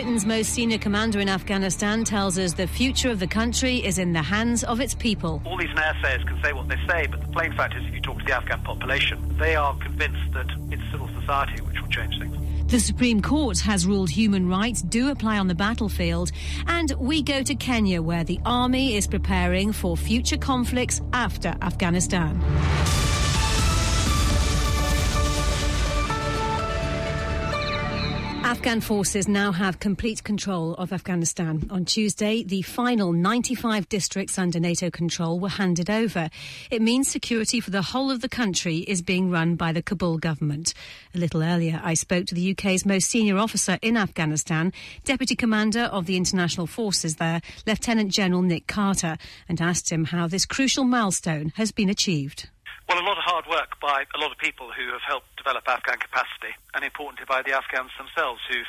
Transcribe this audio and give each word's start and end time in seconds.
Britain's 0.00 0.24
most 0.24 0.54
senior 0.54 0.78
commander 0.78 1.20
in 1.20 1.28
Afghanistan 1.28 2.04
tells 2.04 2.38
us 2.38 2.54
the 2.54 2.66
future 2.66 3.10
of 3.10 3.20
the 3.20 3.26
country 3.26 3.84
is 3.84 3.98
in 3.98 4.14
the 4.14 4.22
hands 4.22 4.64
of 4.64 4.80
its 4.80 4.94
people. 4.94 5.42
all 5.44 5.58
these 5.58 5.68
naysayers 5.68 6.26
can 6.26 6.42
say 6.42 6.54
what 6.54 6.66
they 6.68 6.78
say, 6.88 7.06
but 7.06 7.20
the 7.20 7.28
plain 7.28 7.52
fact 7.52 7.74
is, 7.76 7.84
if 7.84 7.92
you 7.92 8.00
talk 8.00 8.18
to 8.18 8.24
the 8.24 8.32
Afghan 8.32 8.62
population, 8.62 9.36
they 9.36 9.54
are 9.54 9.76
convinced 9.76 10.32
that 10.32 10.46
it's 10.70 10.82
civil 10.90 11.06
society 11.20 11.60
which 11.60 11.78
will 11.82 11.88
change 11.88 12.18
things. 12.18 12.34
The 12.70 12.80
Supreme 12.80 13.20
Court 13.20 13.58
has 13.60 13.86
ruled 13.86 14.08
human 14.08 14.48
rights 14.48 14.80
do 14.80 15.10
apply 15.10 15.38
on 15.38 15.48
the 15.48 15.54
battlefield, 15.54 16.32
and 16.66 16.92
we 16.92 17.20
go 17.22 17.42
to 17.42 17.54
Kenya 17.54 18.00
where 18.00 18.24
the 18.24 18.40
army 18.46 18.96
is 18.96 19.06
preparing 19.06 19.70
for 19.70 19.98
future 19.98 20.38
conflicts 20.38 21.02
after 21.12 21.54
Afghanistan. 21.60 22.40
Afghan 28.60 28.82
forces 28.82 29.26
now 29.26 29.52
have 29.52 29.80
complete 29.80 30.22
control 30.22 30.74
of 30.74 30.92
Afghanistan. 30.92 31.66
On 31.70 31.86
Tuesday, 31.86 32.42
the 32.42 32.60
final 32.60 33.10
95 33.10 33.88
districts 33.88 34.38
under 34.38 34.60
NATO 34.60 34.90
control 34.90 35.40
were 35.40 35.48
handed 35.48 35.88
over. 35.88 36.28
It 36.70 36.82
means 36.82 37.08
security 37.08 37.60
for 37.60 37.70
the 37.70 37.80
whole 37.80 38.10
of 38.10 38.20
the 38.20 38.28
country 38.28 38.80
is 38.80 39.00
being 39.00 39.30
run 39.30 39.54
by 39.56 39.72
the 39.72 39.80
Kabul 39.80 40.18
government. 40.18 40.74
A 41.14 41.18
little 41.18 41.42
earlier, 41.42 41.80
I 41.82 41.94
spoke 41.94 42.26
to 42.26 42.34
the 42.34 42.50
UK's 42.50 42.84
most 42.84 43.08
senior 43.08 43.38
officer 43.38 43.78
in 43.80 43.96
Afghanistan, 43.96 44.74
Deputy 45.06 45.34
Commander 45.34 45.84
of 45.84 46.04
the 46.04 46.18
International 46.18 46.66
Forces 46.66 47.16
there, 47.16 47.40
Lieutenant 47.66 48.12
General 48.12 48.42
Nick 48.42 48.66
Carter, 48.66 49.16
and 49.48 49.58
asked 49.62 49.90
him 49.90 50.04
how 50.04 50.26
this 50.26 50.44
crucial 50.44 50.84
milestone 50.84 51.50
has 51.56 51.72
been 51.72 51.88
achieved. 51.88 52.50
Well, 52.90 52.98
a 52.98 53.06
lot 53.06 53.18
of 53.18 53.22
hard 53.22 53.46
work 53.46 53.78
by 53.78 54.02
a 54.02 54.18
lot 54.18 54.32
of 54.32 54.38
people 54.38 54.66
who 54.74 54.90
have 54.90 55.06
helped 55.06 55.30
develop 55.38 55.62
Afghan 55.62 56.02
capacity, 56.02 56.58
and 56.74 56.82
importantly 56.82 57.22
by 57.22 57.38
the 57.38 57.54
Afghans 57.54 57.94
themselves, 57.94 58.42
who've 58.50 58.66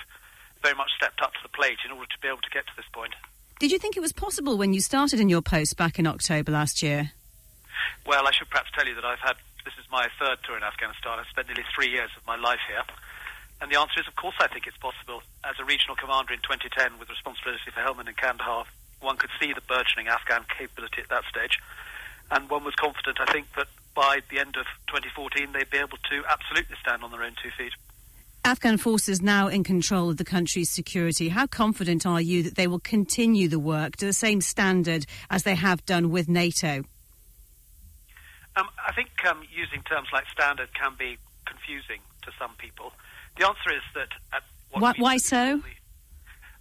very 0.61 0.77
much 0.77 0.93
stepped 0.95 1.25
up 1.25 1.33
to 1.33 1.39
the 1.41 1.49
plate 1.49 1.81
in 1.83 1.89
order 1.89 2.05
to 2.05 2.19
be 2.21 2.27
able 2.27 2.45
to 2.45 2.53
get 2.53 2.69
to 2.69 2.75
this 2.77 2.85
point. 2.93 3.17
Did 3.57 3.71
you 3.71 3.79
think 3.79 3.97
it 3.97 3.99
was 3.99 4.13
possible 4.13 4.61
when 4.61 4.77
you 4.77 4.79
started 4.79 5.19
in 5.19 5.27
your 5.27 5.41
post 5.41 5.75
back 5.75 5.97
in 5.97 6.05
October 6.05 6.51
last 6.51 6.83
year? 6.83 7.17
Well, 8.05 8.27
I 8.27 8.31
should 8.31 8.47
perhaps 8.51 8.69
tell 8.77 8.85
you 8.85 8.93
that 8.93 9.05
I've 9.05 9.25
had 9.25 9.41
this 9.65 9.73
is 9.81 9.89
my 9.89 10.05
third 10.21 10.37
tour 10.45 10.55
in 10.55 10.61
Afghanistan. 10.61 11.17
I've 11.17 11.25
spent 11.33 11.47
nearly 11.47 11.65
three 11.73 11.89
years 11.89 12.11
of 12.15 12.21
my 12.27 12.37
life 12.37 12.61
here. 12.69 12.85
And 13.59 13.71
the 13.71 13.79
answer 13.81 14.01
is, 14.01 14.07
of 14.07 14.15
course, 14.17 14.37
I 14.39 14.45
think 14.45 14.67
it's 14.67 14.77
possible. 14.77 15.23
As 15.43 15.57
a 15.57 15.65
regional 15.65 15.95
commander 15.95 16.37
in 16.37 16.45
2010 16.45 16.99
with 17.01 17.09
responsibility 17.09 17.73
for 17.73 17.81
Helmand 17.81 18.05
and 18.05 18.17
Kandahar, 18.17 18.65
one 19.01 19.17
could 19.17 19.33
see 19.41 19.49
the 19.51 19.65
burgeoning 19.65 20.13
Afghan 20.13 20.45
capability 20.45 21.01
at 21.01 21.09
that 21.09 21.25
stage. 21.25 21.57
And 22.29 22.51
one 22.51 22.63
was 22.63 22.75
confident, 22.75 23.17
I 23.19 23.25
think, 23.25 23.49
that 23.57 23.65
by 23.93 24.19
the 24.29 24.39
end 24.39 24.55
of 24.57 24.65
2014 24.87 25.51
they'd 25.53 25.69
be 25.69 25.77
able 25.77 25.97
to 26.09 26.23
absolutely 26.29 26.75
stand 26.81 27.03
on 27.03 27.11
their 27.11 27.23
own 27.23 27.35
two 27.41 27.49
feet. 27.57 27.73
Afghan 28.43 28.77
forces 28.77 29.21
now 29.21 29.47
in 29.47 29.63
control 29.63 30.09
of 30.09 30.17
the 30.17 30.23
country's 30.23 30.71
security. 30.71 31.29
How 31.29 31.45
confident 31.45 32.07
are 32.07 32.19
you 32.19 32.41
that 32.43 32.55
they 32.55 32.65
will 32.65 32.79
continue 32.79 33.47
the 33.47 33.59
work 33.59 33.97
to 33.97 34.05
the 34.05 34.13
same 34.13 34.41
standard 34.41 35.05
as 35.29 35.43
they 35.43 35.53
have 35.53 35.85
done 35.85 36.09
with 36.09 36.27
NATO? 36.27 36.83
Um, 38.55 38.67
I 38.85 38.91
think 38.93 39.09
um, 39.29 39.43
using 39.55 39.83
terms 39.83 40.07
like 40.11 40.25
standard 40.33 40.73
can 40.73 40.93
be 40.97 41.17
confusing 41.45 41.99
to 42.23 42.31
some 42.39 42.51
people. 42.57 42.93
The 43.37 43.47
answer 43.47 43.71
is 43.71 43.83
that 43.93 44.09
at 44.33 44.43
what 44.71 44.81
Why, 44.81 44.93
why 44.97 45.17
so? 45.17 45.61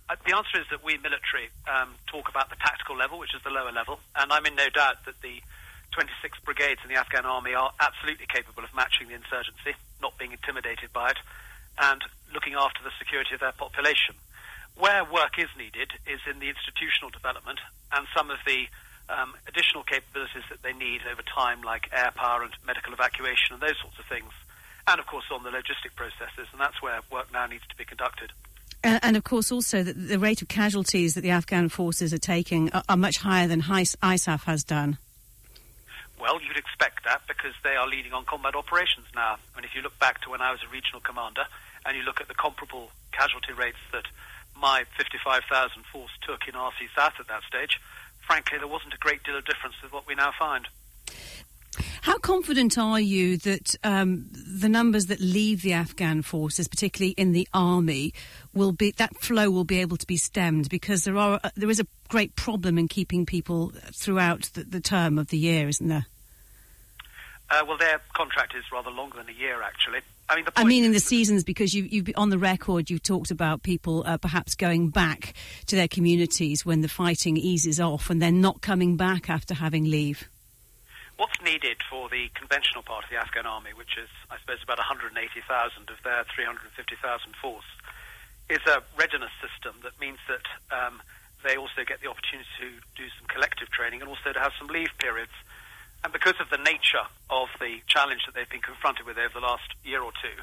Uh, 0.08 0.16
the 0.26 0.36
answer 0.36 0.60
is 0.60 0.66
that 0.70 0.84
we 0.84 0.98
military 0.98 1.48
um, 1.66 1.94
talk 2.06 2.28
about 2.28 2.50
the 2.50 2.56
tactical 2.56 2.96
level, 2.96 3.18
which 3.18 3.34
is 3.34 3.42
the 3.42 3.50
lower 3.50 3.72
level, 3.72 4.00
and 4.16 4.32
I'm 4.32 4.44
in 4.44 4.54
no 4.54 4.68
doubt 4.68 5.04
that 5.06 5.20
the 5.22 5.40
26 5.92 6.38
brigades 6.44 6.80
in 6.82 6.88
the 6.88 6.98
Afghan 6.98 7.26
army 7.26 7.54
are 7.54 7.72
absolutely 7.80 8.26
capable 8.26 8.64
of 8.64 8.74
matching 8.74 9.08
the 9.08 9.14
insurgency, 9.14 9.74
not 10.00 10.16
being 10.18 10.32
intimidated 10.32 10.92
by 10.92 11.10
it, 11.10 11.18
and 11.80 12.02
looking 12.32 12.54
after 12.54 12.82
the 12.82 12.90
security 12.98 13.34
of 13.34 13.40
their 13.40 13.52
population. 13.52 14.14
Where 14.76 15.04
work 15.04 15.38
is 15.38 15.50
needed 15.58 15.92
is 16.06 16.20
in 16.30 16.38
the 16.38 16.48
institutional 16.48 17.10
development 17.10 17.58
and 17.92 18.06
some 18.14 18.30
of 18.30 18.38
the 18.46 18.66
um, 19.10 19.34
additional 19.48 19.82
capabilities 19.82 20.44
that 20.48 20.62
they 20.62 20.72
need 20.72 21.02
over 21.10 21.22
time, 21.22 21.62
like 21.62 21.90
air 21.92 22.12
power 22.14 22.42
and 22.42 22.52
medical 22.64 22.92
evacuation 22.92 23.54
and 23.54 23.60
those 23.60 23.78
sorts 23.82 23.98
of 23.98 24.06
things, 24.06 24.30
and 24.86 25.00
of 25.00 25.06
course 25.06 25.24
on 25.30 25.42
the 25.42 25.50
logistic 25.50 25.94
processes, 25.96 26.46
and 26.52 26.60
that's 26.60 26.80
where 26.80 27.00
work 27.10 27.32
now 27.32 27.46
needs 27.46 27.66
to 27.68 27.76
be 27.76 27.84
conducted. 27.84 28.32
Uh, 28.82 28.98
and 29.02 29.16
of 29.16 29.24
course, 29.24 29.52
also 29.52 29.82
that 29.82 29.92
the 30.08 30.18
rate 30.18 30.40
of 30.40 30.48
casualties 30.48 31.14
that 31.14 31.20
the 31.20 31.30
Afghan 31.30 31.68
forces 31.68 32.14
are 32.14 32.18
taking 32.18 32.72
are, 32.72 32.82
are 32.88 32.96
much 32.96 33.18
higher 33.18 33.46
than 33.46 33.60
ISAF 33.62 34.44
has 34.44 34.64
done. 34.64 34.96
Well, 36.30 36.40
you'd 36.40 36.56
expect 36.56 37.04
that 37.06 37.22
because 37.26 37.54
they 37.64 37.74
are 37.74 37.88
leading 37.88 38.12
on 38.12 38.24
combat 38.24 38.54
operations 38.54 39.06
now. 39.16 39.38
And 39.56 39.64
if 39.64 39.74
you 39.74 39.82
look 39.82 39.98
back 39.98 40.20
to 40.22 40.30
when 40.30 40.40
I 40.40 40.52
was 40.52 40.60
a 40.62 40.70
regional 40.70 41.00
commander 41.00 41.42
and 41.84 41.96
you 41.96 42.04
look 42.04 42.20
at 42.20 42.28
the 42.28 42.34
comparable 42.34 42.92
casualty 43.10 43.52
rates 43.52 43.82
that 43.90 44.04
my 44.54 44.84
55,000 44.96 45.82
force 45.92 46.12
took 46.22 46.46
in 46.46 46.54
RC 46.54 46.86
South 46.94 47.14
at 47.18 47.26
that 47.26 47.42
stage, 47.48 47.80
frankly, 48.24 48.58
there 48.58 48.68
wasn't 48.68 48.94
a 48.94 48.98
great 48.98 49.24
deal 49.24 49.36
of 49.36 49.44
difference 49.44 49.74
with 49.82 49.92
what 49.92 50.06
we 50.06 50.14
now 50.14 50.30
find. 50.38 50.68
How 52.02 52.16
confident 52.18 52.78
are 52.78 53.00
you 53.00 53.36
that 53.38 53.74
um, 53.82 54.28
the 54.30 54.68
numbers 54.68 55.06
that 55.06 55.20
leave 55.20 55.62
the 55.62 55.72
Afghan 55.72 56.22
forces, 56.22 56.68
particularly 56.68 57.12
in 57.12 57.32
the 57.32 57.48
army, 57.52 58.14
will 58.54 58.72
be 58.72 58.92
that 58.92 59.16
flow 59.16 59.50
will 59.50 59.64
be 59.64 59.80
able 59.80 59.96
to 59.96 60.06
be 60.06 60.16
stemmed? 60.16 60.68
Because 60.68 61.02
there 61.02 61.16
are 61.16 61.40
uh, 61.42 61.50
there 61.56 61.70
is 61.70 61.80
a 61.80 61.86
great 62.08 62.36
problem 62.36 62.78
in 62.78 62.86
keeping 62.86 63.26
people 63.26 63.72
throughout 63.92 64.50
the, 64.54 64.62
the 64.62 64.80
term 64.80 65.18
of 65.18 65.28
the 65.28 65.36
year, 65.36 65.68
isn't 65.68 65.88
there? 65.88 66.06
Uh, 67.50 67.64
well, 67.66 67.76
their 67.76 68.00
contract 68.14 68.54
is 68.54 68.64
rather 68.72 68.90
longer 68.90 69.16
than 69.16 69.28
a 69.28 69.38
year, 69.38 69.60
actually. 69.62 69.98
I 70.28 70.36
mean, 70.36 70.44
the 70.44 70.52
I 70.54 70.62
mean, 70.62 70.84
in 70.84 70.92
the 70.92 71.00
seasons, 71.00 71.42
because 71.42 71.74
you, 71.74 71.82
you've 71.82 72.10
on 72.14 72.30
the 72.30 72.38
record, 72.38 72.88
you've 72.88 73.02
talked 73.02 73.32
about 73.32 73.64
people 73.64 74.04
uh, 74.06 74.18
perhaps 74.18 74.54
going 74.54 74.90
back 74.90 75.34
to 75.66 75.74
their 75.74 75.88
communities 75.88 76.64
when 76.64 76.82
the 76.82 76.88
fighting 76.88 77.36
eases 77.36 77.80
off, 77.80 78.08
and 78.08 78.22
then 78.22 78.40
not 78.40 78.60
coming 78.60 78.96
back 78.96 79.28
after 79.28 79.54
having 79.54 79.84
leave. 79.84 80.28
What's 81.16 81.42
needed 81.42 81.78
for 81.90 82.08
the 82.08 82.30
conventional 82.34 82.82
part 82.82 83.04
of 83.04 83.10
the 83.10 83.16
Afghan 83.16 83.46
army, 83.46 83.70
which 83.74 83.98
is, 83.98 84.08
I 84.30 84.38
suppose, 84.38 84.62
about 84.62 84.78
180,000 84.78 85.90
of 85.90 85.96
their 86.04 86.24
350,000 86.32 87.36
force, 87.42 87.66
is 88.48 88.60
a 88.66 88.82
readiness 88.96 89.34
system 89.42 89.74
that 89.82 89.98
means 90.00 90.18
that 90.28 90.46
um, 90.70 91.02
they 91.42 91.56
also 91.56 91.82
get 91.86 92.00
the 92.00 92.08
opportunity 92.08 92.48
to 92.60 92.70
do 92.94 93.10
some 93.18 93.26
collective 93.26 93.70
training 93.70 94.00
and 94.00 94.08
also 94.08 94.32
to 94.32 94.38
have 94.38 94.52
some 94.58 94.68
leave 94.68 94.90
periods. 94.98 95.34
And 96.02 96.12
because 96.12 96.40
of 96.40 96.48
the 96.48 96.58
nature 96.58 97.04
of 97.28 97.48
the 97.60 97.80
challenge 97.86 98.24
that 98.26 98.34
they've 98.34 98.48
been 98.48 98.64
confronted 98.64 99.06
with 99.06 99.18
over 99.18 99.34
the 99.34 99.44
last 99.44 99.68
year 99.84 100.00
or 100.00 100.12
two, 100.22 100.36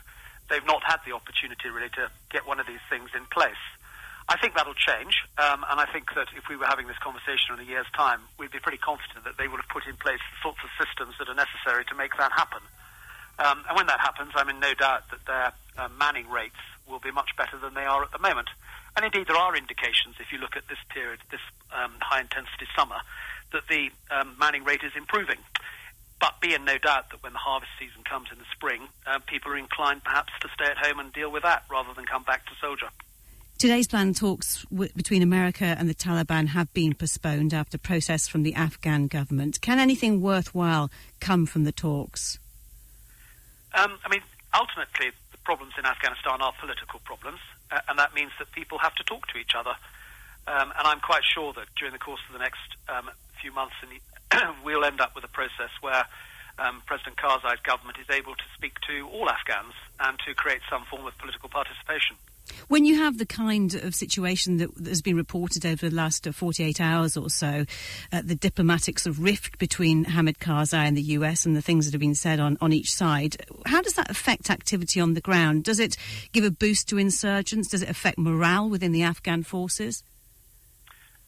they've 0.50 0.66
not 0.66 0.84
had 0.84 0.98
the 1.06 1.14
opportunity 1.14 1.70
really 1.70 1.90
to 1.98 2.10
get 2.30 2.48
one 2.48 2.60
of 2.60 2.68
these 2.68 2.84
things 2.90 3.10
in 3.16 3.26
place. 3.26 3.62
I 4.30 4.38
think 4.38 4.56
that'll 4.56 4.76
change, 4.76 5.24
um, 5.40 5.64
and 5.72 5.80
I 5.80 5.86
think 5.86 6.14
that 6.16 6.28
if 6.36 6.50
we 6.50 6.58
were 6.58 6.68
having 6.68 6.88
this 6.88 7.00
conversation 7.00 7.56
in 7.56 7.64
a 7.64 7.64
year's 7.64 7.88
time, 7.96 8.20
we'd 8.38 8.52
be 8.52 8.60
pretty 8.60 8.78
confident 8.78 9.24
that 9.24 9.38
they 9.38 9.48
would 9.48 9.62
have 9.62 9.70
put 9.70 9.88
in 9.88 9.96
place 9.96 10.20
the 10.20 10.40
sorts 10.44 10.60
of 10.64 10.70
systems 10.76 11.16
that 11.18 11.30
are 11.32 11.36
necessary 11.36 11.86
to 11.86 11.96
make 11.96 12.12
that 12.20 12.34
happen. 12.34 12.60
Um, 13.40 13.64
and 13.70 13.78
when 13.78 13.88
that 13.88 14.02
happens, 14.02 14.32
I'm 14.36 14.50
in 14.50 14.60
no 14.60 14.74
doubt 14.74 15.10
that 15.12 15.24
their 15.26 15.54
uh, 15.78 15.88
manning 15.98 16.28
rates 16.30 16.60
will 16.90 17.00
be 17.00 17.12
much 17.12 17.32
better 17.38 17.58
than 17.58 17.74
they 17.74 17.86
are 17.86 18.04
at 18.04 18.12
the 18.12 18.20
moment. 18.20 18.50
And 18.98 19.06
indeed, 19.06 19.28
there 19.28 19.38
are 19.38 19.56
indications, 19.56 20.16
if 20.20 20.34
you 20.34 20.40
look 20.40 20.58
at 20.58 20.68
this 20.68 20.80
period, 20.90 21.20
this 21.32 21.44
um, 21.72 21.94
high 22.02 22.20
intensity 22.20 22.68
summer, 22.76 22.98
that 23.52 23.64
the 23.70 23.90
um, 24.12 24.36
manning 24.40 24.64
rate 24.64 24.82
is 24.84 24.92
improving. 24.96 25.38
But 26.20 26.42
be 26.42 26.54
in 26.54 26.66
no 26.66 26.78
doubt 26.78 27.12
that 27.12 27.22
when 27.22 27.34
the 27.34 27.40
harvest 27.40 27.72
season 27.80 28.04
comes 28.04 28.30
in 28.32 28.40
the 28.40 28.46
spring, 28.52 28.88
uh, 29.06 29.20
people 29.28 29.52
are 29.52 29.58
inclined 29.58 30.04
perhaps 30.04 30.34
to 30.42 30.50
stay 30.54 30.66
at 30.66 30.78
home 30.78 31.00
and 31.00 31.14
deal 31.14 31.32
with 31.32 31.44
that 31.44 31.64
rather 31.70 31.94
than 31.94 32.06
come 32.06 32.24
back 32.24 32.46
to 32.48 32.52
soldier. 32.60 32.88
Today's 33.58 33.88
planned 33.88 34.16
talks 34.16 34.66
w- 34.70 34.92
between 34.96 35.24
America 35.24 35.66
and 35.66 35.90
the 35.90 35.96
Taliban 35.96 36.50
have 36.50 36.72
been 36.74 36.94
postponed 36.94 37.54
after 37.54 37.78
protests 37.78 38.28
from 38.28 38.44
the 38.44 38.54
Afghan 38.54 39.08
government. 39.08 39.62
Can 39.62 39.80
anything 39.80 40.22
worthwhile 40.22 40.92
come 41.20 41.48
from 41.48 41.64
the 41.64 41.72
talks? 41.72 42.38
Um, 43.74 43.98
I 44.06 44.10
mean, 44.10 44.22
ultimately, 44.54 45.12
the 45.32 45.38
problems 45.40 45.74
in 45.78 45.86
Afghanistan 45.86 46.42
are 46.42 46.54
political 46.60 47.00
problems, 47.00 47.40
uh, 47.72 47.80
and 47.90 47.98
that 47.98 48.14
means 48.14 48.32
that 48.38 48.52
people 48.52 48.78
have 48.78 48.94
to 48.96 49.04
talk 49.04 49.28
to 49.28 49.40
each 49.40 49.54
other. 49.56 49.74
Um, 50.48 50.72
and 50.78 50.88
I'm 50.88 51.00
quite 51.00 51.24
sure 51.26 51.52
that 51.54 51.66
during 51.78 51.94
the 51.94 52.00
course 52.00 52.22
of 52.28 52.34
the 52.34 52.40
next 52.40 52.78
um, 52.88 53.10
few 53.42 53.52
months, 53.54 53.76
and 53.82 53.92
we'll 54.64 54.84
end 54.84 55.02
up 55.02 55.16
with 55.16 55.24
a 55.24 55.30
process 55.30 55.72
where 55.82 56.06
um, 56.60 56.82
President 56.86 57.18
Karzai's 57.18 57.62
government 57.62 57.98
is 58.00 58.10
able 58.14 58.36
to 58.36 58.44
speak 58.56 58.80
to 58.88 59.08
all 59.10 59.30
Afghans 59.30 59.74
and 60.00 60.18
to 60.28 60.34
create 60.34 60.62
some 60.70 60.84
form 60.86 61.06
of 61.06 61.18
political 61.18 61.50
participation. 61.50 62.16
When 62.68 62.86
you 62.86 62.98
have 62.98 63.18
the 63.18 63.26
kind 63.26 63.74
of 63.76 63.94
situation 63.94 64.58
that 64.58 64.70
has 64.86 65.02
been 65.02 65.18
reported 65.18 65.66
over 65.66 65.90
the 65.90 65.96
last 65.96 66.28
uh, 66.28 66.32
48 66.32 66.80
hours 66.80 67.18
or 67.18 67.30
so, 67.30 67.66
uh, 68.12 68.22
the 68.24 68.36
diplomatic 68.36 69.00
sort 69.00 69.16
of 69.16 69.22
rift 69.22 69.58
between 69.58 70.06
Hamid 70.06 70.40
Karzai 70.40 70.88
and 70.88 70.96
the 70.96 71.02
US 71.02 71.46
and 71.46 71.56
the 71.56 71.62
things 71.62 71.86
that 71.86 71.94
have 71.94 72.02
been 72.02 72.16
said 72.16 72.40
on, 72.40 72.58
on 72.62 72.72
each 72.72 72.92
side, 72.92 73.38
how 73.66 73.82
does 73.82 73.94
that 73.94 74.10
affect 74.10 74.50
activity 74.50 75.00
on 75.00 75.14
the 75.14 75.22
ground? 75.22 75.66
Does 75.66 75.80
it 75.80 75.98
give 76.32 76.44
a 76.44 76.52
boost 76.52 76.88
to 76.90 76.98
insurgents? 76.98 77.70
Does 77.70 77.82
it 77.82 77.90
affect 77.90 78.18
morale 78.18 78.70
within 78.70 78.92
the 78.92 79.04
Afghan 79.04 79.44
forces? 79.44 80.04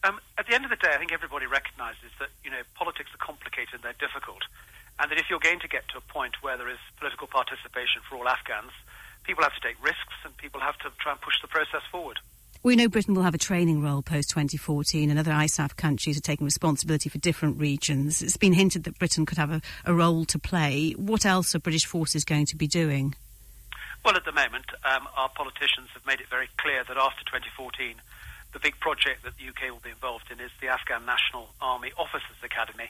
Um, 0.04 0.20
at 0.38 0.48
the 0.48 0.56
end 0.56 0.64
of 0.64 0.70
the 0.70 0.78
day, 0.78 0.92
I 0.94 0.98
think 0.98 1.12
everybody 1.12 1.46
recognises 1.46 2.12
that 2.20 2.30
you 2.44 2.50
know 2.50 2.62
politics 2.76 3.12
are 3.14 3.24
complicated 3.24 3.76
and 3.76 3.84
they're 3.84 4.00
difficult, 4.00 4.44
and 5.00 5.12
that 5.12 5.18
if 5.18 5.30
you're 5.30 5.44
going 5.44 5.60
to 5.60 5.68
get 5.68 5.88
to 5.90 5.98
a 5.98 6.02
point 6.02 6.42
where 6.42 6.58
there 6.58 6.70
is 6.70 6.80
political 6.98 7.28
participation 7.28 8.02
for 8.08 8.16
all 8.16 8.28
Afghans, 8.28 8.72
people 9.24 9.44
have 9.44 9.54
to 9.54 9.62
take 9.62 9.76
risks 9.84 10.16
and 10.24 10.36
people 10.38 10.62
have 10.62 10.78
to 10.80 10.92
try 11.00 11.12
and 11.12 11.22
push 11.22 11.36
the 11.42 11.48
process 11.48 11.84
forward. 11.92 12.20
We 12.62 12.76
know 12.76 12.90
Britain 12.90 13.14
will 13.14 13.24
have 13.24 13.34
a 13.34 13.40
training 13.40 13.82
role 13.82 14.02
post 14.02 14.32
2014, 14.32 15.10
and 15.10 15.18
other 15.18 15.32
ISAF 15.32 15.78
countries 15.78 16.18
are 16.18 16.22
taking 16.22 16.44
responsibility 16.44 17.10
for 17.10 17.18
different 17.18 17.58
regions. 17.58 18.22
It's 18.22 18.36
been 18.36 18.52
hinted 18.52 18.84
that 18.84 19.00
Britain 19.00 19.26
could 19.26 19.38
have 19.38 19.52
a, 19.52 19.62
a 19.86 19.94
role 19.94 20.26
to 20.26 20.38
play. 20.38 20.92
What 20.98 21.26
else 21.26 21.56
are 21.56 21.60
British 21.60 21.86
forces 21.86 22.26
going 22.26 22.46
to 22.48 22.58
be 22.58 22.68
doing? 22.68 23.16
Well, 24.04 24.16
at 24.16 24.26
the 24.26 24.34
moment, 24.34 24.66
um, 24.84 25.08
our 25.16 25.30
politicians 25.30 25.88
have 25.94 26.06
made 26.06 26.20
it 26.20 26.28
very 26.30 26.50
clear 26.58 26.84
that 26.84 26.98
after 26.98 27.24
2014, 27.26 27.96
the 28.54 28.60
big 28.60 28.80
project 28.80 29.24
that 29.24 29.38
the 29.38 29.48
UK 29.50 29.72
will 29.72 29.84
be 29.84 29.90
involved 29.92 30.32
in 30.32 30.40
is 30.40 30.52
the 30.62 30.68
Afghan 30.68 31.06
National 31.06 31.50
Army 31.62 31.92
Officers 31.98 32.38
Academy. 32.44 32.90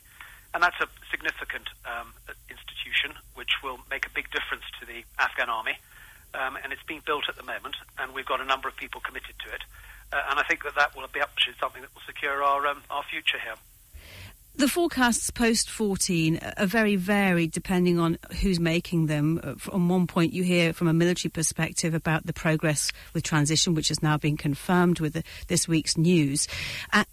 And 0.54 0.64
that's 0.64 0.80
a 0.82 0.88
significant 1.12 1.70
um, 1.86 2.14
institution 2.50 3.14
which 3.36 3.62
will 3.64 3.80
make 3.92 4.06
a 4.08 4.10
big 4.10 4.32
difference 4.32 4.64
to 4.80 4.86
the 4.86 5.04
Afghan 5.20 5.50
army 5.50 5.78
um, 6.34 6.58
and 6.64 6.72
it's 6.72 6.84
being 6.84 7.02
built 7.06 7.26
at 7.28 7.36
the 7.36 7.44
moment, 7.44 7.76
and 7.98 8.14
we've 8.14 8.26
got 8.26 8.42
a 8.42 8.46
number 8.46 8.68
of 8.68 8.76
people 8.76 9.02
committed 9.02 9.36
to 9.46 9.54
it. 9.54 9.64
Uh, 10.12 10.22
and 10.30 10.40
I 10.40 10.44
think 10.44 10.64
that 10.64 10.76
that 10.76 10.96
will 10.96 11.08
be 11.14 11.22
something 11.60 11.82
that 11.82 11.94
will 11.94 12.06
secure 12.06 12.44
our 12.44 12.66
um, 12.68 12.82
our 12.90 13.04
future 13.04 13.38
here. 13.38 13.56
The 14.56 14.68
forecasts 14.68 15.32
post 15.32 15.70
14 15.70 16.40
are 16.58 16.66
very 16.66 16.98
varied 16.98 17.52
depending 17.52 17.98
on 17.98 18.18
who's 18.42 18.60
making 18.60 19.06
them. 19.06 19.40
Uh, 19.42 19.56
on 19.72 19.88
one 19.88 20.06
point, 20.06 20.34
you 20.34 20.44
hear 20.44 20.74
from 20.74 20.90
a 20.90 20.94
military 20.94 21.30
perspective 21.30 21.94
about 21.94 22.26
the 22.26 22.34
progress 22.34 22.92
with 23.14 23.24
transition, 23.24 23.74
which 23.74 23.88
has 23.88 24.04
now 24.04 24.18
been 24.18 24.36
confirmed 24.36 25.00
with 25.00 25.14
the, 25.14 25.24
this 25.48 25.68
week's 25.68 25.98
news. 25.98 26.48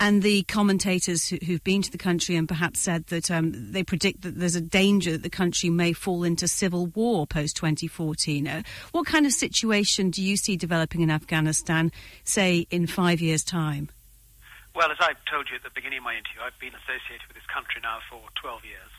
and 0.01 0.23
the 0.25 0.43
commentators 0.45 1.29
who, 1.29 1.39
have 1.47 1.63
been 1.63 1.83
to 1.83 1.93
the 1.93 1.99
country 1.99 2.35
and 2.35 2.49
perhaps 2.49 2.81
said 2.81 3.07
that 3.07 3.31
um, 3.31 3.53
they 3.71 3.85
predict 3.85 4.23
that 4.23 4.41
there's 4.41 4.57
a 4.57 4.61
danger 4.61 5.13
that 5.13 5.23
the 5.23 5.31
country 5.31 5.71
may 5.71 5.93
fall 5.93 6.25
into 6.25 6.49
civil 6.49 6.87
war 6.87 7.29
post 7.29 7.55
2014. 7.57 8.49
Uh, 8.49 8.63
what 8.91 9.07
kind 9.07 9.25
of 9.25 9.33
situation 9.33 10.11
do 10.11 10.21
you 10.21 10.37
see 10.37 10.57
developing 10.57 11.01
in 11.01 11.11
Afghanistan, 11.11 11.93
say, 12.25 12.67
in 12.71 12.89
five 12.89 13.21
years' 13.21 13.45
time? 13.45 13.89
Well, 14.77 14.93
as 14.93 15.01
I 15.01 15.17
told 15.25 15.49
you 15.49 15.57
at 15.57 15.65
the 15.65 15.73
beginning 15.73 16.05
of 16.05 16.05
my 16.05 16.21
interview, 16.21 16.45
I've 16.45 16.61
been 16.61 16.77
associated 16.77 17.25
with 17.33 17.41
this 17.41 17.49
country 17.49 17.81
now 17.81 18.05
for 18.13 18.21
12 18.37 18.61
years. 18.69 18.93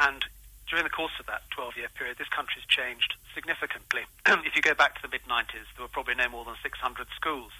And 0.00 0.24
during 0.64 0.80
the 0.80 0.96
course 0.96 1.12
of 1.20 1.28
that 1.28 1.44
12 1.52 1.76
year 1.76 1.92
period, 1.92 2.16
this 2.16 2.32
country 2.32 2.56
has 2.56 2.64
changed 2.64 3.12
significantly. 3.36 4.08
if 4.48 4.56
you 4.56 4.64
go 4.64 4.72
back 4.72 4.96
to 4.96 5.04
the 5.04 5.12
mid 5.12 5.20
90s, 5.28 5.68
there 5.76 5.84
were 5.84 5.92
probably 5.92 6.16
no 6.16 6.32
more 6.32 6.48
than 6.48 6.56
600 6.56 6.72
schools. 7.12 7.52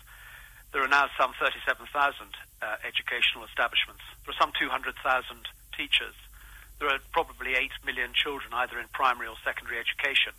There 0.73 0.81
are 0.81 0.89
now 0.89 1.13
some 1.21 1.37
37,000 1.37 1.85
uh, 2.65 2.81
educational 2.81 3.45
establishments. 3.45 4.01
There 4.25 4.33
are 4.33 4.41
some 4.41 4.57
200,000 4.57 4.97
teachers. 5.77 6.17
There 6.81 6.89
are 6.89 6.97
probably 7.13 7.61
8 7.61 7.85
million 7.85 8.17
children 8.17 8.57
either 8.57 8.81
in 8.81 8.89
primary 8.97 9.29
or 9.29 9.37
secondary 9.45 9.77
education, 9.77 10.33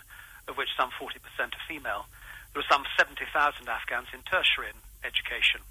of 0.49 0.57
which 0.57 0.73
some 0.73 0.89
40% 0.97 1.21
are 1.53 1.65
female. 1.69 2.09
There 2.57 2.65
are 2.65 2.71
some 2.73 2.89
70,000 2.97 3.29
Afghans 3.69 4.09
in 4.09 4.25
tertiary 4.25 4.73
education. 5.05 5.61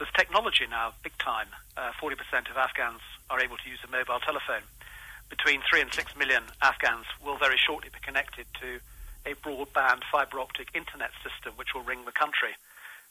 There's 0.00 0.16
technology 0.16 0.64
now, 0.64 0.96
big 1.04 1.12
time. 1.20 1.52
Uh, 1.76 1.92
40% 2.00 2.16
of 2.48 2.56
Afghans 2.56 3.04
are 3.28 3.36
able 3.36 3.60
to 3.60 3.68
use 3.68 3.84
a 3.84 3.90
mobile 3.92 4.16
telephone. 4.16 4.64
Between 5.28 5.60
3 5.68 5.84
and 5.84 5.92
6 5.92 6.16
million 6.16 6.42
Afghans 6.64 7.04
will 7.20 7.36
very 7.36 7.60
shortly 7.60 7.92
be 7.92 8.00
connected 8.00 8.48
to 8.64 8.80
a 9.28 9.36
broadband 9.44 10.08
fibre 10.10 10.40
optic 10.40 10.72
internet 10.72 11.12
system 11.20 11.52
which 11.60 11.76
will 11.76 11.84
ring 11.84 12.08
the 12.08 12.16
country. 12.16 12.56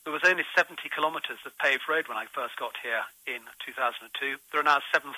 There 0.01 0.11
was 0.11 0.25
only 0.25 0.41
70 0.57 0.81
kilometres 0.89 1.37
of 1.45 1.53
paved 1.61 1.85
road 1.85 2.09
when 2.09 2.17
I 2.17 2.25
first 2.33 2.57
got 2.57 2.73
here 2.81 3.05
in 3.29 3.45
2002. 3.61 4.41
There 4.49 4.59
are 4.59 4.65
now 4.65 4.81
7,000 4.89 5.13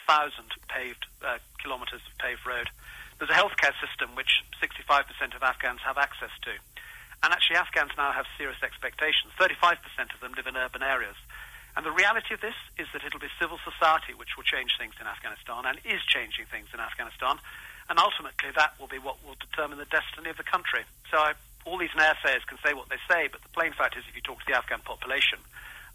paved 0.68 1.08
uh, 1.24 1.40
kilometres 1.64 2.04
of 2.04 2.18
paved 2.20 2.44
road. 2.44 2.68
There's 3.16 3.32
a 3.32 3.40
healthcare 3.40 3.72
system 3.80 4.12
which 4.20 4.44
65% 4.60 5.08
of 5.32 5.42
Afghans 5.42 5.80
have 5.88 5.98
access 5.98 6.36
to. 6.44 6.52
And 7.24 7.32
actually, 7.32 7.64
Afghans 7.64 7.96
now 7.96 8.12
have 8.12 8.26
serious 8.38 8.60
expectations. 8.60 9.32
35% 9.40 9.78
of 10.12 10.20
them 10.20 10.34
live 10.36 10.48
in 10.48 10.58
urban 10.58 10.84
areas. 10.84 11.16
And 11.76 11.86
the 11.86 11.92
reality 11.92 12.34
of 12.34 12.42
this 12.42 12.58
is 12.78 12.88
that 12.94 13.04
it'll 13.04 13.20
be 13.20 13.32
civil 13.40 13.60
society 13.64 14.14
which 14.14 14.36
will 14.36 14.44
change 14.44 14.76
things 14.78 14.94
in 15.00 15.08
Afghanistan 15.08 15.66
and 15.66 15.80
is 15.86 16.04
changing 16.04 16.46
things 16.52 16.68
in 16.74 16.80
Afghanistan. 16.80 17.40
And 17.90 18.00
ultimately, 18.00 18.52
that 18.56 18.76
will 18.80 18.88
be 18.88 19.00
what 19.00 19.24
will 19.26 19.40
determine 19.40 19.78
the 19.78 19.88
destiny 19.88 20.30
of 20.30 20.38
the 20.38 20.44
country. 20.44 20.84
So 21.10 21.18
I, 21.18 21.34
all 21.66 21.78
these 21.78 21.96
naysayers 21.96 22.46
can 22.48 22.58
say 22.64 22.74
what 22.74 22.90
they 22.90 23.00
say, 23.08 23.28
but 23.32 23.42
the 23.42 23.50
plain 23.50 23.72
fact 23.74 23.96
is, 23.98 24.04
if 24.08 24.16
you 24.16 24.22
talk 24.22 24.40
to 24.40 24.48
the 24.48 24.58
Afghan 24.58 24.80
population, 24.84 25.40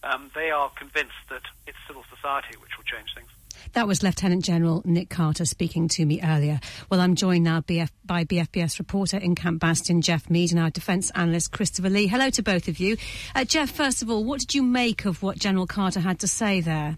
um, 0.02 0.30
they 0.34 0.50
are 0.50 0.70
convinced 0.70 1.20
that 1.28 1.42
it's 1.66 1.78
civil 1.86 2.04
society 2.08 2.56
which 2.56 2.76
will 2.76 2.84
change 2.84 3.14
things. 3.14 3.28
That 3.76 3.86
was 3.86 4.02
Lieutenant 4.02 4.42
General 4.42 4.80
Nick 4.86 5.10
Carter 5.10 5.44
speaking 5.44 5.86
to 5.88 6.06
me 6.06 6.22
earlier. 6.22 6.60
Well, 6.88 6.98
I'm 6.98 7.14
joined 7.14 7.44
now 7.44 7.60
BF, 7.60 7.90
by 8.06 8.24
BFBS 8.24 8.78
reporter 8.78 9.18
in 9.18 9.34
Camp 9.34 9.60
Bastion, 9.60 10.00
Jeff 10.00 10.30
Mead, 10.30 10.50
and 10.50 10.58
our 10.58 10.70
defence 10.70 11.10
analyst, 11.10 11.52
Christopher 11.52 11.90
Lee. 11.90 12.06
Hello 12.06 12.30
to 12.30 12.42
both 12.42 12.68
of 12.68 12.80
you. 12.80 12.96
Uh, 13.34 13.44
Jeff, 13.44 13.70
first 13.70 14.00
of 14.00 14.08
all, 14.08 14.24
what 14.24 14.40
did 14.40 14.54
you 14.54 14.62
make 14.62 15.04
of 15.04 15.22
what 15.22 15.38
General 15.38 15.66
Carter 15.66 16.00
had 16.00 16.20
to 16.20 16.26
say 16.26 16.62
there? 16.62 16.96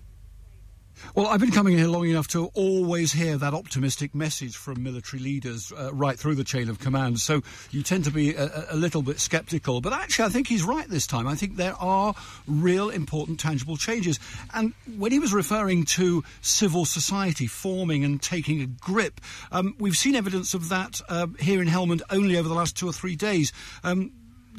Well, 1.14 1.26
I've 1.26 1.40
been 1.40 1.50
coming 1.50 1.76
here 1.76 1.86
long 1.86 2.06
enough 2.06 2.28
to 2.28 2.46
always 2.54 3.12
hear 3.12 3.36
that 3.36 3.54
optimistic 3.54 4.14
message 4.14 4.56
from 4.56 4.82
military 4.82 5.22
leaders 5.22 5.72
uh, 5.72 5.92
right 5.92 6.18
through 6.18 6.34
the 6.34 6.44
chain 6.44 6.68
of 6.68 6.78
command. 6.78 7.20
So 7.20 7.42
you 7.70 7.82
tend 7.82 8.04
to 8.04 8.10
be 8.10 8.34
a, 8.34 8.66
a, 8.70 8.76
little 8.76 9.02
bit 9.02 9.18
sceptical. 9.20 9.80
But 9.80 9.92
actually, 9.92 10.26
I 10.26 10.28
think 10.28 10.48
he's 10.48 10.62
right 10.62 10.88
this 10.88 11.06
time. 11.06 11.26
I 11.26 11.34
think 11.34 11.56
there 11.56 11.74
are 11.74 12.14
real 12.46 12.90
important, 12.90 13.40
tangible 13.40 13.76
changes. 13.76 14.18
And 14.54 14.74
when 14.96 15.12
he 15.12 15.18
was 15.18 15.32
referring 15.32 15.84
to 15.86 16.24
civil 16.40 16.84
society 16.84 17.46
forming 17.46 18.04
and 18.04 18.20
taking 18.20 18.60
a 18.60 18.66
grip, 18.66 19.20
um, 19.52 19.74
we've 19.78 19.96
seen 19.96 20.14
evidence 20.14 20.54
of 20.54 20.68
that 20.68 21.00
uh, 21.08 21.26
here 21.40 21.60
in 21.62 21.68
Helmand 21.68 22.02
only 22.10 22.36
over 22.36 22.48
the 22.48 22.54
last 22.54 22.76
two 22.76 22.88
or 22.88 22.92
three 22.92 23.16
days. 23.16 23.52
Um, 23.84 24.12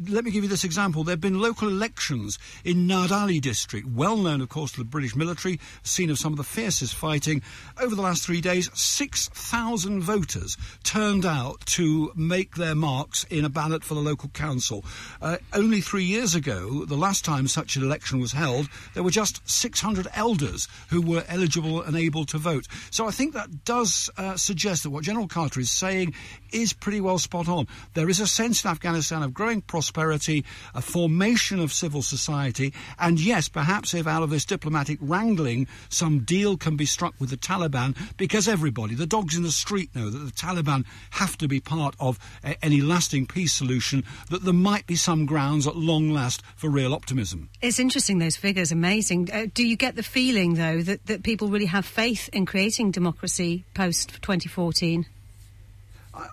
let 0.07 0.23
me 0.23 0.31
give 0.31 0.43
you 0.43 0.49
this 0.49 0.63
example. 0.63 1.03
There 1.03 1.13
have 1.13 1.21
been 1.21 1.39
local 1.39 1.67
elections 1.67 2.39
in 2.63 2.87
Nad-e 2.87 3.13
Ali 3.13 3.39
district, 3.39 3.87
well 3.87 4.17
known, 4.17 4.41
of 4.41 4.49
course, 4.49 4.71
to 4.73 4.79
the 4.79 4.85
British 4.85 5.15
military, 5.15 5.59
scene 5.83 6.09
of 6.09 6.17
some 6.17 6.33
of 6.33 6.37
the 6.37 6.43
fiercest 6.43 6.95
fighting. 6.95 7.41
Over 7.79 7.95
the 7.95 8.01
last 8.01 8.25
three 8.25 8.41
days, 8.41 8.69
6,000 8.73 10.01
voters 10.01 10.57
turned 10.83 11.25
out 11.25 11.65
to 11.67 12.11
make 12.15 12.55
their 12.55 12.75
marks 12.75 13.25
in 13.25 13.45
a 13.45 13.49
ballot 13.49 13.83
for 13.83 13.93
the 13.93 13.99
local 13.99 14.29
council. 14.29 14.85
Uh, 15.21 15.37
only 15.53 15.81
three 15.81 16.05
years 16.05 16.35
ago, 16.35 16.85
the 16.85 16.95
last 16.95 17.25
time 17.25 17.47
such 17.47 17.75
an 17.75 17.83
election 17.83 18.19
was 18.19 18.31
held, 18.31 18.69
there 18.93 19.03
were 19.03 19.11
just 19.11 19.47
600 19.49 20.07
elders 20.13 20.67
who 20.89 21.01
were 21.01 21.23
eligible 21.27 21.81
and 21.81 21.97
able 21.97 22.25
to 22.25 22.37
vote. 22.37 22.67
So 22.91 23.07
I 23.07 23.11
think 23.11 23.33
that 23.33 23.65
does 23.65 24.09
uh, 24.17 24.37
suggest 24.37 24.83
that 24.83 24.91
what 24.91 25.03
General 25.03 25.27
Carter 25.27 25.59
is 25.59 25.71
saying 25.71 26.13
is 26.51 26.73
pretty 26.73 27.01
well 27.01 27.19
spot 27.19 27.47
on. 27.47 27.67
There 27.93 28.09
is 28.09 28.19
a 28.19 28.27
sense 28.27 28.63
in 28.63 28.71
Afghanistan 28.71 29.23
of 29.23 29.33
growing 29.33 29.61
prosperity 29.61 29.88
prosperity, 29.89 30.45
a 30.75 30.81
formation 30.81 31.59
of 31.59 31.73
civil 31.73 32.03
society, 32.03 32.71
and 32.99 33.19
yes, 33.19 33.49
perhaps 33.49 33.95
if 33.95 34.05
out 34.05 34.21
of 34.21 34.29
this 34.29 34.45
diplomatic 34.45 34.99
wrangling 35.01 35.67
some 35.89 36.19
deal 36.19 36.57
can 36.57 36.75
be 36.75 36.85
struck 36.85 37.15
with 37.19 37.31
the 37.31 37.37
Taliban, 37.37 37.97
because 38.17 38.47
everybody, 38.47 38.93
the 38.93 39.07
dogs 39.07 39.35
in 39.35 39.41
the 39.41 39.51
street, 39.51 39.89
know 39.95 40.11
that 40.11 40.19
the 40.19 40.31
Taliban 40.31 40.85
have 41.11 41.35
to 41.39 41.47
be 41.47 41.59
part 41.59 41.95
of 41.99 42.19
a, 42.43 42.55
any 42.63 42.81
lasting 42.81 43.25
peace 43.25 43.51
solution, 43.51 44.03
that 44.29 44.43
there 44.43 44.53
might 44.53 44.85
be 44.85 44.95
some 44.95 45.25
grounds 45.25 45.65
at 45.65 45.75
long 45.75 46.11
last 46.11 46.43
for 46.55 46.69
real 46.69 46.93
optimism. 46.93 47.49
It's 47.59 47.79
interesting, 47.79 48.19
those 48.19 48.37
figures, 48.37 48.71
amazing. 48.71 49.29
Uh, 49.33 49.47
do 49.51 49.65
you 49.65 49.75
get 49.75 49.95
the 49.95 50.03
feeling, 50.03 50.53
though, 50.53 50.81
that, 50.83 51.07
that 51.07 51.23
people 51.23 51.47
really 51.47 51.65
have 51.65 51.85
faith 51.85 52.29
in 52.31 52.45
creating 52.45 52.91
democracy 52.91 53.65
post 53.73 54.21
2014? 54.21 55.07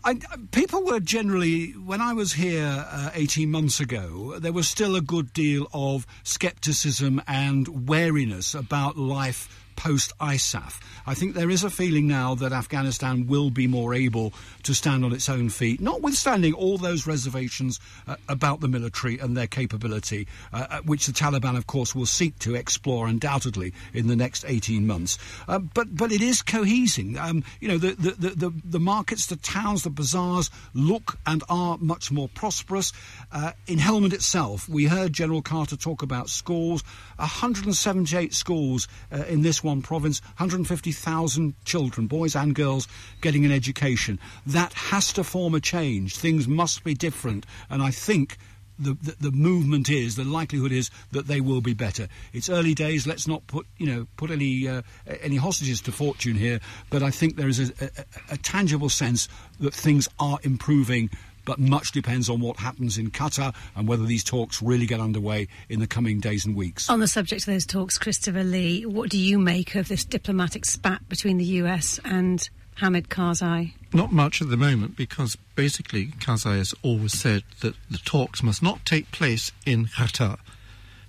I, 0.05 0.19
people 0.53 0.85
were 0.85 1.01
generally, 1.01 1.73
when 1.73 2.01
I 2.01 2.13
was 2.13 2.33
here 2.33 2.87
uh, 2.89 3.11
18 3.15 3.51
months 3.51 3.81
ago, 3.81 4.39
there 4.39 4.53
was 4.53 4.69
still 4.69 4.97
a 4.97 5.01
good 5.01 5.33
deal 5.33 5.69
of 5.73 6.07
scepticism 6.23 7.23
and 7.27 7.89
wariness 7.89 8.55
about 8.55 8.97
life 8.97 9.66
post 9.77 10.17
ISAF. 10.19 10.81
I 11.07 11.15
think 11.15 11.35
there 11.35 11.51
is 11.51 11.63
a 11.63 11.71
feeling 11.71 12.09
now 12.09 12.35
that 12.35 12.53
Afghanistan 12.53 13.27
will 13.27 13.51
be 13.51 13.67
more 13.67 13.95
able 13.95 14.33
to 14.65 14.75
stand 14.75 15.05
on 15.05 15.13
its 15.13 15.29
own 15.29 15.51
feet, 15.51 15.81
notwithstanding 15.81 16.53
all 16.55 16.79
those 16.79 17.07
reservations 17.07 17.79
uh, 18.09 18.17
about 18.29 18.61
the 18.61 18.69
military 18.69 19.19
and 19.19 19.37
their 19.37 19.47
capability, 19.47 20.27
uh, 20.53 20.67
uh 20.69 20.81
which 20.83 21.07
the 21.07 21.13
Taliban, 21.13 21.57
of 21.57 21.67
course, 21.67 21.95
will 21.95 22.07
seek 22.07 22.39
to 22.41 22.55
explore 22.55 23.07
undoubtedly 23.07 23.73
in 23.93 24.09
the 24.09 24.17
next 24.17 24.45
18 24.47 24.87
months. 24.87 25.19
Uh, 25.47 25.59
but 25.59 25.95
but 25.95 26.11
it 26.13 26.21
is 26.21 26.43
cohesing. 26.43 27.17
Um, 27.17 27.45
you 27.61 27.69
know, 27.69 27.79
the, 27.79 27.95
the, 27.95 28.31
the, 28.31 28.53
the, 28.65 28.81
markets, 28.81 29.27
the 29.27 29.37
towns, 29.37 29.83
the 29.83 29.91
bazaars 29.91 30.51
look 30.75 31.19
and 31.27 31.43
are 31.49 31.79
much 31.79 32.11
more 32.11 32.29
prosperous. 32.29 32.93
Uh, 33.33 33.53
in 33.67 33.79
Helmand 33.79 34.13
itself, 34.13 34.69
we 34.69 34.87
heard 34.87 35.13
General 35.13 35.43
Carter 35.43 35.77
talk 35.77 36.03
about 36.03 36.29
schools, 36.29 36.83
178 37.17 38.35
schools 38.35 38.89
uh, 39.13 39.25
in 39.29 39.43
this 39.43 39.63
one 39.63 39.83
province, 39.83 40.21
150,000 40.39 41.55
children, 41.65 42.07
boys 42.07 42.37
and 42.37 42.55
girls, 42.55 42.89
getting 43.21 43.45
an 43.45 43.53
education. 43.53 44.19
That 44.47 44.73
has 44.75 45.13
to 45.15 45.25
form 45.25 45.55
a 45.55 45.61
change. 45.61 46.17
Things 46.17 46.47
must 46.47 46.85
be 46.85 46.95
different. 46.95 47.47
And 47.71 47.83
I 47.83 47.91
think 47.91 48.37
the, 48.79 48.97
the, 49.03 49.31
the 49.31 49.33
movement 49.33 49.89
is, 49.89 50.17
the 50.17 50.25
likelihood 50.25 50.73
is 50.73 50.91
that 51.13 51.27
they 51.27 51.41
will 51.41 51.61
be 51.61 51.75
better. 51.75 52.09
It's 52.33 52.49
early 52.49 52.75
days. 52.75 53.07
Let's 53.07 53.27
not 53.27 53.47
put 53.47 53.67
you 53.79 53.87
know 53.87 54.07
put 54.17 54.31
any 54.31 54.69
uh, 54.69 54.83
any 55.23 55.37
hostages 55.37 55.81
to 55.83 55.93
fortune 55.93 56.37
here. 56.37 56.61
But 56.91 57.03
I 57.03 57.11
think 57.11 57.37
there 57.37 57.49
is 57.49 57.71
a, 57.71 57.73
a, 57.81 58.05
a 58.33 58.37
tangible 58.37 58.89
sense 58.89 59.29
that 59.61 59.75
things 59.75 60.09
are 60.19 60.39
improving 60.43 61.11
but 61.47 61.59
much 61.59 61.93
depends 61.93 62.29
on 62.29 62.41
what 62.41 62.59
happens 62.59 62.99
in 62.99 63.11
Qatar 63.11 63.55
and 63.75 63.89
whether 63.89 64.05
these 64.05 64.23
talks 64.23 64.61
really 64.61 64.85
get 64.85 65.01
underway 65.01 65.49
in 65.71 65.81
the 65.81 65.87
coming 65.87 66.21
days 66.21 66.45
and 66.45 66.55
weeks. 66.55 66.91
On 66.91 67.01
the 67.01 67.09
subject 67.09 67.43
of 67.43 67.47
those 67.47 67.65
talks, 67.65 67.97
Christopher 67.97 68.45
Lee, 68.45 68.85
what 68.85 69.09
do 69.09 69.17
you 69.17 69.39
make 69.39 69.75
of 69.75 69.89
this 69.89 70.05
diplomatic 70.05 70.67
spat 70.67 71.09
between 71.09 71.39
the 71.39 71.45
US 71.45 71.99
and 72.05 72.51
Hamid 72.75 73.09
Karzai? 73.09 73.73
Not 73.95 74.13
much 74.13 74.43
at 74.43 74.51
the 74.51 74.57
moment 74.59 74.97
because 74.97 75.37
basically 75.55 76.09
Karzai 76.09 76.59
has 76.59 76.75
always 76.83 77.15
said 77.15 77.45
that 77.61 77.75
the 77.91 77.99
talks 77.99 78.43
must 78.43 78.63
not 78.63 78.85
take 78.85 79.11
place 79.13 79.53
in 79.65 79.87
Qatar. 79.87 80.39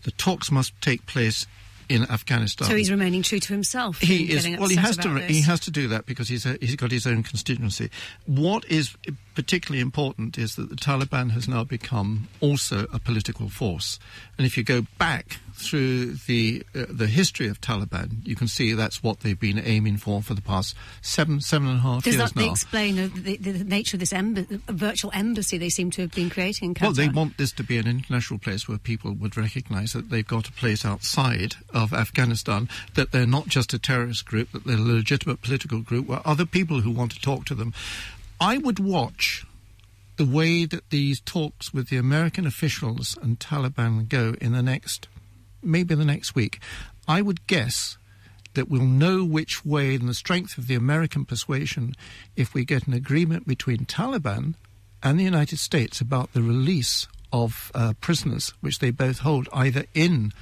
The 0.03 0.12
talks 0.12 0.51
must 0.51 0.79
take 0.79 1.06
place 1.06 1.48
in 1.89 2.03
Afghanistan. 2.03 2.67
So 2.67 2.75
he's 2.75 2.91
remaining 2.91 3.24
true 3.24 3.39
to 3.39 3.53
himself. 3.53 4.00
He 4.00 4.32
is. 4.32 4.48
Well, 4.58 4.67
he 4.67 4.75
has 4.75 4.98
to. 4.98 5.10
This. 5.10 5.29
He 5.29 5.41
has 5.41 5.60
to 5.62 5.72
do 5.72 5.88
that 5.89 6.06
because 6.06 6.27
he's 6.27 6.46
a, 6.46 6.58
he's 6.60 6.75
got 6.75 6.91
his 6.91 7.08
own 7.08 7.24
constituency. 7.24 7.89
What 8.25 8.65
is 8.65 8.96
particularly 9.36 9.82
important 9.82 10.38
is 10.38 10.56
that 10.56 10.70
the 10.70 10.75
Taliban 10.75 11.32
has 11.32 11.48
now 11.48 11.63
become 11.63 12.27
also 12.41 12.88
a 12.94 13.00
political 13.00 13.50
force, 13.50 14.00
and 14.38 14.46
if 14.46 14.58
you 14.58 14.63
go 14.63 14.84
back 14.98 15.39
through 15.58 16.13
the 16.27 16.63
uh, 16.75 16.86
the 16.89 17.08
history 17.08 17.48
of 17.48 17.60
Taliban, 17.60 18.25
you 18.25 18.36
can 18.36 18.48
see 18.48 18.74
that's 18.74 19.01
what 19.01 19.22
they've 19.22 19.39
been 19.39 19.60
aiming 19.60 19.98
for 19.98 20.22
for 20.22 20.34
the 20.34 20.41
past 20.41 20.75
seven 21.01 21.41
seven 21.41 21.67
and 21.67 21.77
a 21.77 21.82
half 21.82 22.03
Does 22.03 22.15
years 22.15 22.36
now. 22.36 22.41
Does 22.41 22.46
that 22.46 22.51
explain 22.51 22.96
the, 22.96 23.38
the, 23.38 23.63
nature 23.63 23.96
of 23.96 24.00
this 24.00 24.13
emb- 24.13 24.48
virtual 24.67 25.12
embassy 25.13 25.58
they 25.58 25.70
seem 25.70 25.91
to 25.91 26.01
have 26.01 26.12
been 26.12 26.29
creating 26.29 26.70
in 26.70 26.75
Well, 26.79 26.94
they 26.94 27.10
want 27.10 27.38
this 27.38 27.51
to 27.53 27.63
be 27.63 27.77
an 27.77 27.88
international 27.88 28.39
place 28.39 28.67
where 28.67 28.77
people 28.77 29.13
would 29.13 29.36
recognise 29.36 29.94
that 29.94 30.10
they've 30.10 30.27
got 30.27 30.48
a 30.48 30.51
place 30.51 30.86
outside 30.86 31.56
of 31.77 31.93
Afghanistan, 31.93 32.67
that 32.96 33.12
they're 33.12 33.27
not 33.27 33.48
just 33.48 33.74
a 33.74 33.79
terrorist 33.79 34.25
group, 34.25 34.51
that 34.51 34.65
they're 34.65 34.77
a 34.77 34.81
legitimate 34.81 35.41
political 35.41 35.79
group, 35.79 36.07
where 36.07 36.22
other 36.25 36.46
people 36.46 36.81
who 36.81 36.91
want 36.91 37.12
to 37.12 37.22
talk 37.22 37.46
to 37.46 37.55
them. 37.55 37.74
I 38.41 38.57
would 38.57 38.79
watch 38.79 39.46
the 40.17 40.25
way 40.25 40.65
that 40.65 40.89
these 40.89 41.19
talks 41.19 41.74
with 41.74 41.89
the 41.89 41.98
American 41.98 42.48
officials 42.48 43.17
and 43.22 43.39
Taliban 43.39 44.10
go 44.10 44.36
in 44.41 44.53
the 44.53 44.63
next 44.63 45.07
maybe 45.62 45.96
the 45.96 46.05
next 46.05 46.36
week, 46.36 46.60
I 47.07 47.22
would 47.22 47.46
guess 47.48 47.98
that 48.53 48.69
we'll 48.69 48.81
know 48.81 49.24
which 49.24 49.65
way 49.65 49.96
and 49.96 50.10
the 50.10 50.13
strength 50.13 50.57
of 50.57 50.67
the 50.67 50.75
American 50.75 51.25
persuasion 51.25 51.93
if 52.36 52.53
we 52.53 52.65
get 52.65 52.88
an 52.88 52.93
agreement 52.93 53.48
between 53.48 53.86
Taliban 53.86 54.55
and 55.03 55.19
the 55.19 55.24
United 55.24 55.60
States 55.60 56.01
about 56.01 56.34
the 56.34 56.41
release 56.41 57.07
of 57.31 57.72
uh, 57.75 57.93
prisoners, 58.01 58.53
which 58.62 58.79
they 58.79 58.89
both 58.89 59.19
hold 59.19 59.48
either 59.53 59.86
in 59.93 60.34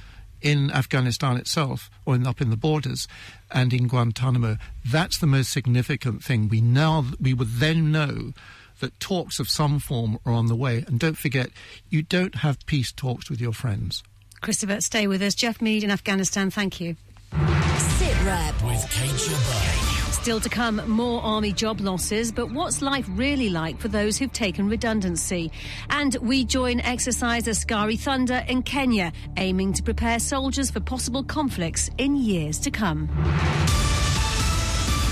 in 0.42 0.70
Afghanistan 0.70 1.36
itself 1.36 1.90
or 2.04 2.14
in, 2.14 2.26
up 2.26 2.40
in 2.40 2.50
the 2.50 2.56
borders 2.56 3.08
and 3.50 3.72
in 3.72 3.88
Guantanamo. 3.88 4.56
That's 4.84 5.18
the 5.18 5.26
most 5.26 5.50
significant 5.50 6.22
thing. 6.22 6.48
We 6.48 6.60
now 6.60 7.04
we 7.20 7.34
would 7.34 7.52
then 7.52 7.92
know 7.92 8.32
that 8.80 8.98
talks 9.00 9.38
of 9.38 9.48
some 9.48 9.78
form 9.78 10.18
are 10.26 10.32
on 10.32 10.46
the 10.46 10.56
way. 10.56 10.84
And 10.86 10.98
don't 10.98 11.16
forget, 11.16 11.50
you 11.88 12.02
don't 12.02 12.36
have 12.36 12.64
peace 12.66 12.92
talks 12.92 13.30
with 13.30 13.40
your 13.40 13.52
friends. 13.52 14.02
Christopher, 14.40 14.80
stay 14.80 15.06
with 15.06 15.22
us. 15.22 15.34
Jeff 15.34 15.62
Mead 15.62 15.82
in 15.82 15.90
Afghanistan, 15.90 16.50
thank 16.50 16.80
you. 16.80 16.96
Sit 17.32 18.24
Rep 18.24 18.62
with 18.62 18.90
Kate 18.90 19.10
Jabbar. 19.10 19.95
Still 20.26 20.40
to 20.40 20.48
come, 20.48 20.82
more 20.90 21.22
army 21.22 21.52
job 21.52 21.80
losses, 21.80 22.32
but 22.32 22.50
what's 22.50 22.82
life 22.82 23.06
really 23.10 23.48
like 23.48 23.78
for 23.78 23.86
those 23.86 24.18
who've 24.18 24.32
taken 24.32 24.68
redundancy? 24.68 25.52
And 25.88 26.16
we 26.20 26.44
join 26.44 26.80
exercise 26.80 27.46
Askari 27.46 27.94
Thunder 27.96 28.44
in 28.48 28.64
Kenya, 28.64 29.12
aiming 29.36 29.72
to 29.74 29.84
prepare 29.84 30.18
soldiers 30.18 30.68
for 30.68 30.80
possible 30.80 31.22
conflicts 31.22 31.90
in 31.98 32.16
years 32.16 32.58
to 32.58 32.72
come. 32.72 33.06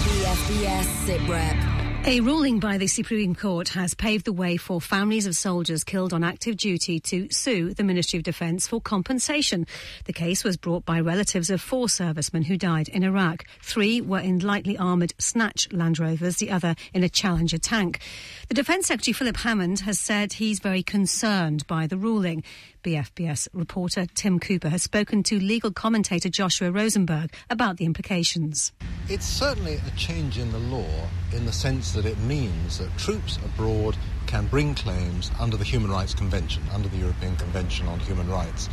BFBS 0.03 1.07
Sit 1.07 1.29
Rep. 1.29 1.74
A 2.07 2.21
ruling 2.21 2.61
by 2.61 2.77
the 2.77 2.87
Supreme 2.87 3.35
Court 3.35 3.71
has 3.71 3.95
paved 3.95 4.27
the 4.27 4.33
way 4.33 4.59
for 4.59 4.79
families 4.79 5.27
of 5.27 5.35
soldiers 5.35 5.85
killed 5.85 6.13
on 6.13 6.23
active 6.23 6.59
duty 6.59 7.01
to 7.01 7.31
sue 7.31 7.73
the 7.73 7.83
Ministry 7.83 8.19
of 8.19 8.25
Defence 8.25 8.67
for 8.67 8.79
compensation. 8.79 9.67
The 10.05 10.13
case 10.13 10.45
was 10.45 10.59
brought 10.59 10.85
by 10.85 11.01
relatives 11.01 11.49
of 11.49 11.63
four 11.63 11.89
servicemen 11.89 12.43
who 12.43 12.59
died 12.59 12.91
in 12.91 13.05
Iraq. 13.05 13.47
Three 13.63 14.03
were 14.03 14.21
in 14.21 14.41
lightly 14.41 14.77
armoured 14.77 15.15
Snatch 15.17 15.73
Land 15.73 15.99
Rovers, 15.99 16.37
the 16.37 16.51
other 16.51 16.75
in 16.93 17.03
a 17.03 17.09
Challenger 17.09 17.57
tank. 17.57 18.01
The 18.49 18.55
Defence 18.55 18.89
Secretary 18.89 19.15
Philip 19.15 19.39
Hammond 19.39 19.81
has 19.81 19.99
said 19.99 20.35
he's 20.35 20.61
very 20.61 20.83
concerned 20.83 21.67
by 21.67 21.87
the 21.87 21.97
ruling. 21.97 22.45
BFBS 22.85 23.49
reporter 23.55 24.07
Tim 24.15 24.39
Cooper 24.39 24.69
has 24.69 24.83
spoken 24.83 25.23
to 25.25 25.41
legal 25.41 25.73
commentator 25.73 26.29
Joshua 26.29 26.71
Rozenberg 26.71 27.33
about 27.49 27.79
the 27.79 27.87
implications. 27.87 28.73
It's 29.09 29.25
certainly 29.25 29.81
a 29.87 29.97
change 29.97 30.39
in 30.39 30.53
the 30.53 30.59
law 30.59 31.09
in 31.33 31.47
the 31.47 31.53
sense 31.53 31.93
that 31.93 32.05
it 32.05 32.19
means 32.19 32.79
that 32.79 32.97
troops 32.99 33.39
abroad 33.45 33.97
can 34.27 34.47
bring 34.47 34.75
claims 34.75 35.31
under 35.41 35.57
the 35.57 35.65
Human 35.65 35.91
Rights 35.91 36.13
Convention, 36.13 36.63
under 36.73 36.89
the 36.89 36.99
European 36.99 37.37
Convention 37.37 37.89
on 37.89 38.01
Human 38.01 38.29
Rights. 38.29 38.69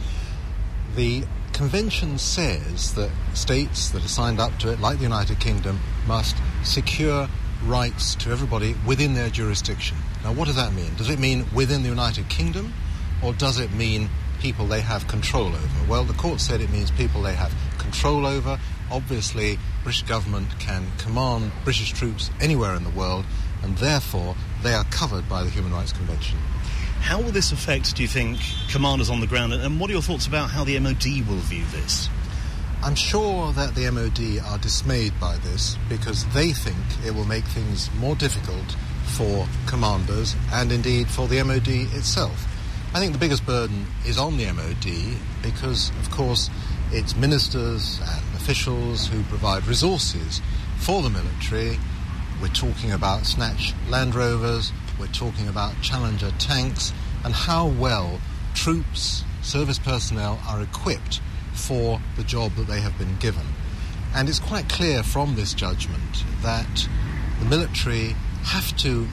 The 0.98 1.24
convention 1.53 2.18
says 2.18 2.94
that 2.96 3.12
states 3.34 3.91
that 3.91 4.03
are 4.03 4.10
signed 4.10 4.41
up 4.41 4.58
to 4.60 4.74
it, 4.74 4.82
like 4.82 4.98
the 4.98 5.03
United 5.03 5.39
Kingdom, 5.39 5.80
must 6.06 6.36
secure 6.63 7.30
rights 7.63 8.15
to 8.15 8.32
everybody 8.32 8.75
within 8.86 9.13
their 9.13 9.30
jurisdiction. 9.30 9.96
Now, 10.24 10.34
what 10.34 10.48
does 10.48 10.58
that 10.58 10.74
mean? 10.74 10.94
Does 10.96 11.10
it 11.10 11.20
mean 11.20 11.46
within 11.56 11.84
the 11.84 11.89
United 11.89 12.27
Kingdom? 12.27 12.74
Or 13.24 13.34
does 13.34 13.60
it 13.60 13.72
mean 13.72 14.10
people 14.40 14.66
they 14.66 14.82
have 14.82 15.08
control 15.08 15.48
over? 15.48 15.90
Well, 15.90 16.04
the 16.04 16.13
court 16.13 16.42
said 16.42 16.62
it 16.62 16.72
means 16.72 16.92
people 16.92 17.22
they 17.22 17.34
have 17.34 17.54
control 17.78 18.25
over. 18.25 18.60
Obviously, 18.92 19.60
British 19.84 20.04
government 20.04 20.48
can 20.60 20.88
command 20.98 21.51
British 21.63 21.92
troops 21.94 22.30
anywhere 22.40 22.75
in 22.75 22.84
the 22.84 22.90
world, 22.90 23.25
and 23.63 23.78
therefore 23.78 24.36
they 24.63 24.74
are 24.74 24.84
covered 24.86 25.30
by 25.30 25.44
the 25.44 25.50
Human 25.50 25.72
Rights 25.72 25.94
Convention. 25.94 26.38
How 27.00 27.22
will 27.22 27.32
this 27.32 27.51
affect, 27.51 27.96
do 27.96 28.01
you 28.01 28.08
think, 28.08 28.40
commanders 28.70 29.10
on 29.10 29.22
the 29.22 29.28
ground, 29.28 29.54
and 29.54 29.80
what 29.80 29.90
are 29.90 29.94
your 29.94 30.01
thoughts 30.01 30.28
about 30.28 30.50
how 30.50 30.63
the 30.63 30.78
MOD 30.80 31.06
will 31.28 31.42
view 31.50 31.66
this? 31.72 32.10
I'm 32.84 32.96
sure 32.96 33.54
that 33.54 33.75
the 33.75 33.90
MOD 33.92 34.44
are 34.44 34.58
dismayed 34.58 35.20
by 35.20 35.38
this 35.38 35.78
because 35.88 36.25
they 36.34 36.51
think 36.51 36.78
it 37.06 37.13
will 37.13 37.25
make 37.25 37.44
things 37.44 37.94
more 38.00 38.16
difficult 38.16 38.75
for 39.06 39.48
commanders 39.68 40.36
and 40.51 40.72
indeed 40.72 41.08
for 41.08 41.28
the 41.28 41.44
MOD 41.44 41.68
itself. 41.68 42.50
I 42.93 43.00
think 43.00 43.13
the 43.13 43.19
biggest 43.19 43.45
burden 43.45 43.86
is 44.05 44.17
on 44.17 44.36
the 44.36 44.51
MOD 44.51 45.17
because, 45.41 45.91
of 46.01 46.12
course, 46.12 46.50
it's 46.91 47.15
ministers 47.15 48.01
and 48.01 48.36
officials 48.36 49.07
who 49.07 49.24
provide 49.24 49.65
resources 49.65 50.41
for 50.79 51.01
the 51.01 51.10
military. 51.10 51.79
We're 52.41 52.50
talking 52.50 52.91
about 52.91 53.25
Snatch 53.25 53.74
Land 53.88 54.13
Rovers, 54.13 54.74
we're 55.00 55.07
talking 55.07 55.48
about 55.48 55.81
Challenger 55.81 56.31
tanks, 56.38 56.91
and 57.24 57.33
how 57.33 57.67
well 57.67 58.19
troops, 58.53 59.24
service 59.41 59.79
personnel 59.79 60.41
are 60.45 60.62
equipped 60.62 61.21
for 61.53 62.01
the 62.17 62.25
job 62.25 62.55
that 62.55 62.67
they 62.67 62.81
have 62.81 62.98
been 62.98 63.15
given. 63.19 63.45
And 64.13 64.27
it's 64.27 64.39
quite 64.39 64.67
clear 64.67 65.01
from 65.01 65.38
this 65.38 65.53
judgment 65.53 66.25
that 66.41 66.89
the 67.39 67.45
military 67.45 68.17
have 68.43 68.75
to 68.79 69.07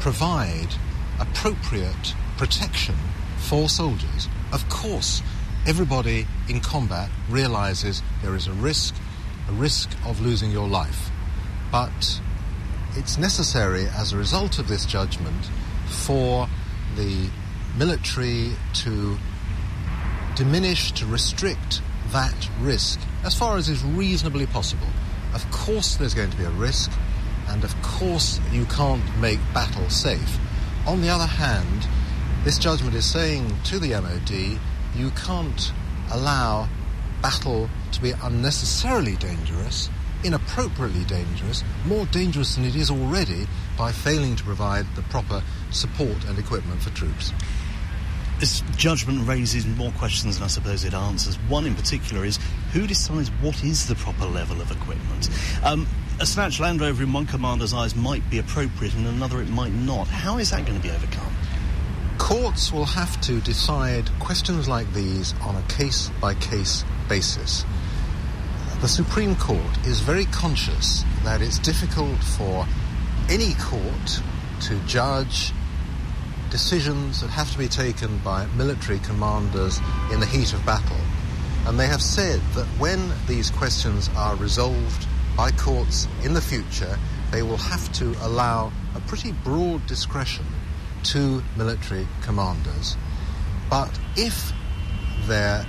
provide 0.00 0.74
appropriate 1.20 2.14
protection 2.36 2.94
for 3.38 3.68
soldiers. 3.68 4.28
Of 4.52 4.68
course, 4.68 5.22
everybody 5.66 6.26
in 6.48 6.60
combat 6.60 7.10
realizes 7.28 8.02
there 8.22 8.34
is 8.34 8.46
a 8.46 8.52
risk, 8.52 8.94
a 9.48 9.52
risk 9.52 9.90
of 10.04 10.20
losing 10.20 10.50
your 10.50 10.68
life. 10.68 11.10
But 11.70 12.20
it's 12.96 13.18
necessary 13.18 13.86
as 13.86 14.12
a 14.12 14.16
result 14.16 14.58
of 14.58 14.68
this 14.68 14.86
judgment 14.86 15.50
for 15.86 16.48
the 16.96 17.28
military 17.76 18.52
to 18.74 19.16
diminish, 20.36 20.92
to 20.92 21.06
restrict 21.06 21.80
that 22.12 22.48
risk 22.60 23.00
as 23.24 23.34
far 23.34 23.56
as 23.56 23.68
is 23.68 23.82
reasonably 23.82 24.46
possible. 24.46 24.86
Of 25.34 25.50
course, 25.50 25.96
there's 25.96 26.14
going 26.14 26.30
to 26.30 26.36
be 26.36 26.44
a 26.44 26.50
risk, 26.50 26.92
and 27.48 27.64
of 27.64 27.74
course, 27.82 28.40
you 28.52 28.64
can't 28.66 29.04
make 29.18 29.40
battle 29.52 29.88
safe. 29.90 30.38
On 30.86 31.00
the 31.00 31.08
other 31.08 31.26
hand, 31.26 31.88
this 32.44 32.58
judgment 32.58 32.94
is 32.94 33.10
saying 33.10 33.50
to 33.64 33.78
the 33.78 33.98
MOD, 33.98 34.60
you 34.94 35.10
can't 35.12 35.72
allow 36.12 36.68
battle 37.22 37.70
to 37.90 38.02
be 38.02 38.12
unnecessarily 38.22 39.16
dangerous, 39.16 39.88
inappropriately 40.24 41.04
dangerous, 41.04 41.64
more 41.86 42.04
dangerous 42.06 42.54
than 42.54 42.66
it 42.66 42.76
is 42.76 42.90
already 42.90 43.46
by 43.78 43.90
failing 43.90 44.36
to 44.36 44.44
provide 44.44 44.84
the 44.94 45.00
proper 45.04 45.42
support 45.70 46.22
and 46.26 46.38
equipment 46.38 46.82
for 46.82 46.90
troops. 46.90 47.32
This 48.40 48.62
judgment 48.76 49.26
raises 49.26 49.64
more 49.64 49.92
questions 49.92 50.36
than 50.36 50.44
I 50.44 50.48
suppose 50.48 50.84
it 50.84 50.92
answers. 50.92 51.36
One 51.48 51.64
in 51.64 51.74
particular 51.74 52.26
is 52.26 52.38
who 52.72 52.86
decides 52.86 53.30
what 53.40 53.64
is 53.64 53.88
the 53.88 53.94
proper 53.94 54.26
level 54.26 54.60
of 54.60 54.70
equipment? 54.70 55.30
Um, 55.62 55.86
a 56.20 56.26
Snatch 56.26 56.60
Land 56.60 56.82
Rover 56.82 57.04
in 57.04 57.12
one 57.12 57.24
commander's 57.24 57.72
eyes 57.72 57.94
might 57.96 58.28
be 58.28 58.38
appropriate, 58.38 58.94
and 58.94 59.06
another 59.06 59.40
it 59.40 59.48
might 59.48 59.72
not. 59.72 60.08
How 60.08 60.36
is 60.36 60.50
that 60.50 60.66
going 60.66 60.78
to 60.78 60.86
be 60.86 60.94
overcome? 60.94 61.33
Courts 62.24 62.72
will 62.72 62.86
have 62.86 63.20
to 63.20 63.38
decide 63.42 64.08
questions 64.18 64.66
like 64.66 64.90
these 64.94 65.34
on 65.42 65.54
a 65.56 65.62
case 65.68 66.10
by 66.22 66.32
case 66.36 66.82
basis. 67.06 67.66
The 68.80 68.88
Supreme 68.88 69.36
Court 69.36 69.76
is 69.86 70.00
very 70.00 70.24
conscious 70.24 71.04
that 71.24 71.42
it's 71.42 71.58
difficult 71.58 72.18
for 72.24 72.66
any 73.28 73.52
court 73.60 74.22
to 74.62 74.74
judge 74.86 75.52
decisions 76.50 77.20
that 77.20 77.28
have 77.28 77.52
to 77.52 77.58
be 77.58 77.68
taken 77.68 78.16
by 78.20 78.46
military 78.56 79.00
commanders 79.00 79.78
in 80.10 80.18
the 80.18 80.26
heat 80.26 80.54
of 80.54 80.64
battle. 80.64 80.96
And 81.66 81.78
they 81.78 81.88
have 81.88 82.00
said 82.00 82.40
that 82.54 82.66
when 82.78 83.12
these 83.26 83.50
questions 83.50 84.08
are 84.16 84.34
resolved 84.36 85.06
by 85.36 85.50
courts 85.50 86.08
in 86.22 86.32
the 86.32 86.40
future, 86.40 86.98
they 87.30 87.42
will 87.42 87.58
have 87.58 87.92
to 87.98 88.16
allow 88.22 88.72
a 88.94 89.00
pretty 89.00 89.32
broad 89.32 89.86
discretion 89.86 90.46
to 91.04 91.42
military 91.56 92.06
commanders. 92.22 92.96
But 93.70 93.98
if 94.16 94.52
there 95.26 95.66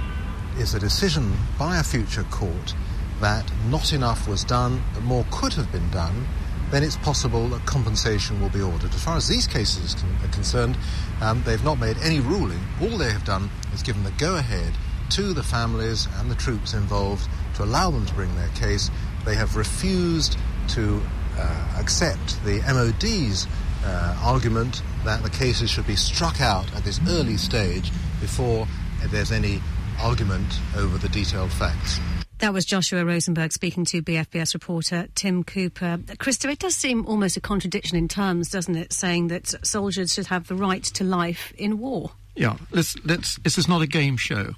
is 0.57 0.73
a 0.73 0.79
decision 0.79 1.33
by 1.57 1.77
a 1.77 1.83
future 1.83 2.23
court 2.23 2.73
that 3.21 3.49
not 3.69 3.93
enough 3.93 4.27
was 4.27 4.43
done, 4.43 4.81
that 4.93 5.01
more 5.01 5.25
could 5.31 5.53
have 5.53 5.71
been 5.71 5.89
done, 5.91 6.27
then 6.71 6.83
it's 6.83 6.97
possible 6.97 7.47
that 7.49 7.65
compensation 7.65 8.41
will 8.41 8.49
be 8.49 8.61
ordered. 8.61 8.93
As 8.93 9.03
far 9.03 9.15
as 9.15 9.27
these 9.27 9.47
cases 9.47 9.95
are 10.23 10.27
concerned, 10.29 10.77
um, 11.21 11.43
they've 11.45 11.63
not 11.63 11.79
made 11.79 11.97
any 11.99 12.19
ruling. 12.19 12.59
All 12.81 12.97
they 12.97 13.11
have 13.11 13.23
done 13.23 13.49
is 13.73 13.83
given 13.83 14.03
the 14.03 14.11
go 14.11 14.35
ahead 14.35 14.73
to 15.11 15.33
the 15.33 15.43
families 15.43 16.07
and 16.19 16.29
the 16.31 16.35
troops 16.35 16.73
involved 16.73 17.29
to 17.55 17.63
allow 17.63 17.91
them 17.91 18.05
to 18.05 18.13
bring 18.13 18.35
their 18.35 18.49
case. 18.49 18.89
They 19.25 19.35
have 19.35 19.55
refused 19.55 20.37
to 20.69 21.01
uh, 21.37 21.77
accept 21.79 22.43
the 22.43 22.59
MOD's 22.61 23.47
uh, 23.85 24.17
argument 24.23 24.81
that 25.05 25.23
the 25.23 25.29
cases 25.29 25.69
should 25.69 25.87
be 25.87 25.95
struck 25.95 26.41
out 26.41 26.65
at 26.75 26.83
this 26.83 26.99
early 27.07 27.37
stage 27.37 27.91
before 28.19 28.67
there's 29.11 29.31
any 29.31 29.61
argument 30.01 30.59
over 30.75 30.97
the 30.97 31.09
detailed 31.09 31.51
facts. 31.51 31.99
That 32.39 32.53
was 32.53 32.65
Joshua 32.65 33.03
Rozenberg 33.03 33.53
speaking 33.53 33.85
to 33.85 34.01
BFBS 34.01 34.53
reporter 34.53 35.07
Tim 35.15 35.43
Cooper. 35.43 35.97
Krista, 36.17 36.51
it 36.51 36.59
does 36.59 36.75
seem 36.75 37.05
almost 37.05 37.37
a 37.37 37.41
contradiction 37.41 37.97
in 37.97 38.07
terms, 38.07 38.49
doesn't 38.49 38.75
it, 38.75 38.91
saying 38.91 39.29
that 39.29 39.65
soldiers 39.65 40.13
should 40.13 40.27
have 40.27 40.47
the 40.47 40.55
right 40.55 40.83
to 40.83 41.03
life 41.03 41.53
in 41.57 41.79
war? 41.79 42.11
Yeah, 42.35 42.57
let's, 42.71 42.97
let's, 43.05 43.37
this 43.37 43.57
is 43.57 43.69
not 43.69 43.81
a 43.81 43.87
game 43.87 44.17
show, 44.17 44.55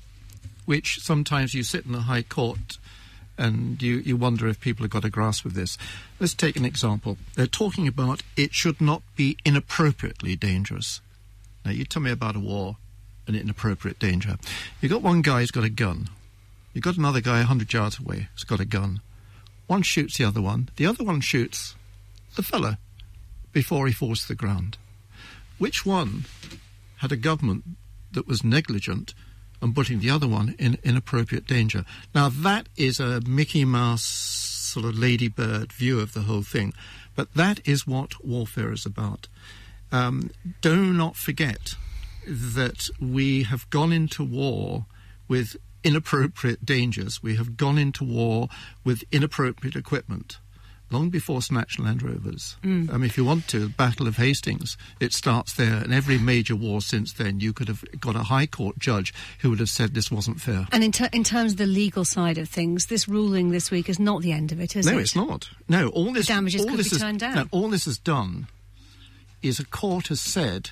which 0.66 1.00
sometimes 1.02 1.54
you 1.54 1.64
sit 1.64 1.86
in 1.86 1.92
the 1.92 2.02
High 2.02 2.24
Court 2.24 2.80
and 3.38 3.82
you, 3.82 3.98
you 3.98 4.18
wonder 4.18 4.48
if 4.48 4.60
people 4.60 4.84
have 4.84 4.92
got 4.92 5.06
a 5.06 5.10
grasp 5.10 5.46
of 5.46 5.54
this. 5.54 5.78
Let's 6.20 6.34
take 6.34 6.56
an 6.56 6.66
example. 6.66 7.18
They're 7.36 7.48
talking 7.48 7.88
about 7.88 8.24
it 8.36 8.54
should 8.54 8.82
not 8.82 9.04
be 9.16 9.38
inappropriately 9.46 10.36
dangerous. 10.36 11.02
Now, 11.64 11.72
you 11.72 11.86
tell 11.86 12.02
me 12.02 12.12
about 12.12 12.36
a 12.36 12.40
war 12.40 12.78
and 13.28 13.36
inappropriate 13.36 14.00
danger. 14.00 14.38
You've 14.82 14.92
got 14.92 15.02
one 15.02 15.22
guy 15.22 15.42
who's 15.42 15.52
got 15.52 15.64
a 15.64 15.70
gun. 15.70 16.10
You've 16.74 16.84
got 16.84 16.98
another 16.98 17.22
guy 17.22 17.38
100 17.38 17.72
yards 17.74 18.00
away 18.00 18.30
who's 18.34 18.44
got 18.44 18.60
a 18.60 18.66
gun. 18.66 19.02
One 19.68 19.82
shoots 19.82 20.18
the 20.18 20.24
other 20.24 20.42
one. 20.42 20.70
The 20.78 20.86
other 20.86 21.04
one 21.04 21.22
shoots 21.22 21.76
the 22.36 22.44
fellow 22.44 22.78
before 23.52 23.88
he 23.88 23.94
falls 23.94 24.22
to 24.22 24.28
the 24.30 24.36
ground. 24.36 24.78
Which 25.58 25.86
one 25.86 26.26
had 26.98 27.12
a 27.12 27.18
government 27.18 27.64
that 28.12 28.28
was 28.28 28.44
negligent 28.44 29.14
and 29.62 29.76
putting 29.76 30.00
the 30.00 30.10
other 30.10 30.28
one 30.28 30.56
in 30.60 30.78
inappropriate 30.84 31.48
danger. 31.48 31.86
Now, 32.14 32.30
that 32.30 32.68
is 32.76 33.00
a 33.00 33.22
Mickey 33.22 33.66
Mouse 33.66 34.04
sort 34.04 34.86
of 34.86 34.98
ladybird 34.98 35.74
view 35.74 36.00
of 36.00 36.14
the 36.14 36.22
whole 36.22 36.44
thing, 36.44 36.74
but 37.16 37.34
that 37.34 37.60
is 37.66 37.88
what 37.88 38.24
warfare 38.24 38.72
is 38.72 38.86
about. 38.86 39.28
Um, 39.92 40.32
do 40.62 40.94
not 40.94 41.16
forget 41.16 41.76
that 42.28 42.90
we 43.00 43.44
have 43.44 43.70
gone 43.70 43.94
into 43.94 44.24
war 44.24 44.86
with 45.28 45.56
inappropriate 45.84 46.66
dangers. 46.66 47.24
We 47.24 47.36
have 47.38 47.56
gone 47.56 47.78
into 47.78 48.04
war 48.04 48.50
with 48.84 49.04
inappropriate 49.12 49.76
equipment 49.76 50.38
long 50.90 51.10
before 51.10 51.42
Snatch 51.42 51.80
Land 51.80 52.02
Rovers. 52.02 52.56
Mm. 52.64 52.90
I 52.90 52.94
mean, 52.94 53.06
if 53.06 53.18
you 53.18 53.26
want 53.26 53.48
to, 53.50 53.70
Battle 53.70 54.08
of 54.08 54.18
Hastings, 54.18 54.78
it 55.00 55.14
starts 55.14 55.54
there, 55.54 55.76
and 55.76 55.94
every 55.94 56.18
major 56.18 56.56
war 56.56 56.82
since 56.82 57.14
then, 57.14 57.40
you 57.40 57.54
could 57.54 57.68
have 57.68 57.84
got 58.00 58.16
a 58.16 58.24
High 58.24 58.46
Court 58.46 58.78
judge 58.80 59.14
who 59.40 59.50
would 59.50 59.60
have 59.60 59.70
said 59.70 59.94
this 59.94 60.12
wasn't 60.12 60.40
fair. 60.40 60.68
And 60.72 60.84
in, 60.84 60.92
ter- 60.92 61.10
in 61.12 61.24
terms 61.24 61.54
of 61.54 61.58
the 61.58 61.66
legal 61.66 62.06
side 62.06 62.38
of 62.38 62.50
things, 62.50 62.88
this 62.88 63.08
ruling 63.08 63.52
this 63.52 63.72
week 63.72 63.90
is 63.90 64.00
not 64.00 64.22
the 64.22 64.32
end 64.32 64.52
of 64.52 64.60
it, 64.60 64.76
is 64.76 64.86
no, 64.86 64.94
it? 64.94 64.96
No, 64.96 65.02
it's 65.02 65.16
not. 65.16 65.50
No, 65.68 65.90
all 65.90 66.12
this 66.14 66.28
the 66.28 66.34
damages 66.34 66.62
all 66.62 66.70
could 66.70 66.80
this 66.80 66.90
be 66.90 66.96
is, 66.96 67.02
turned 67.02 67.20
down. 67.20 67.36
No, 67.36 67.46
all 67.52 67.70
this 67.70 67.86
has 67.86 67.98
done 67.98 68.48
is 69.42 69.60
a 69.60 69.66
court 69.66 70.08
has 70.08 70.22
said 70.22 70.72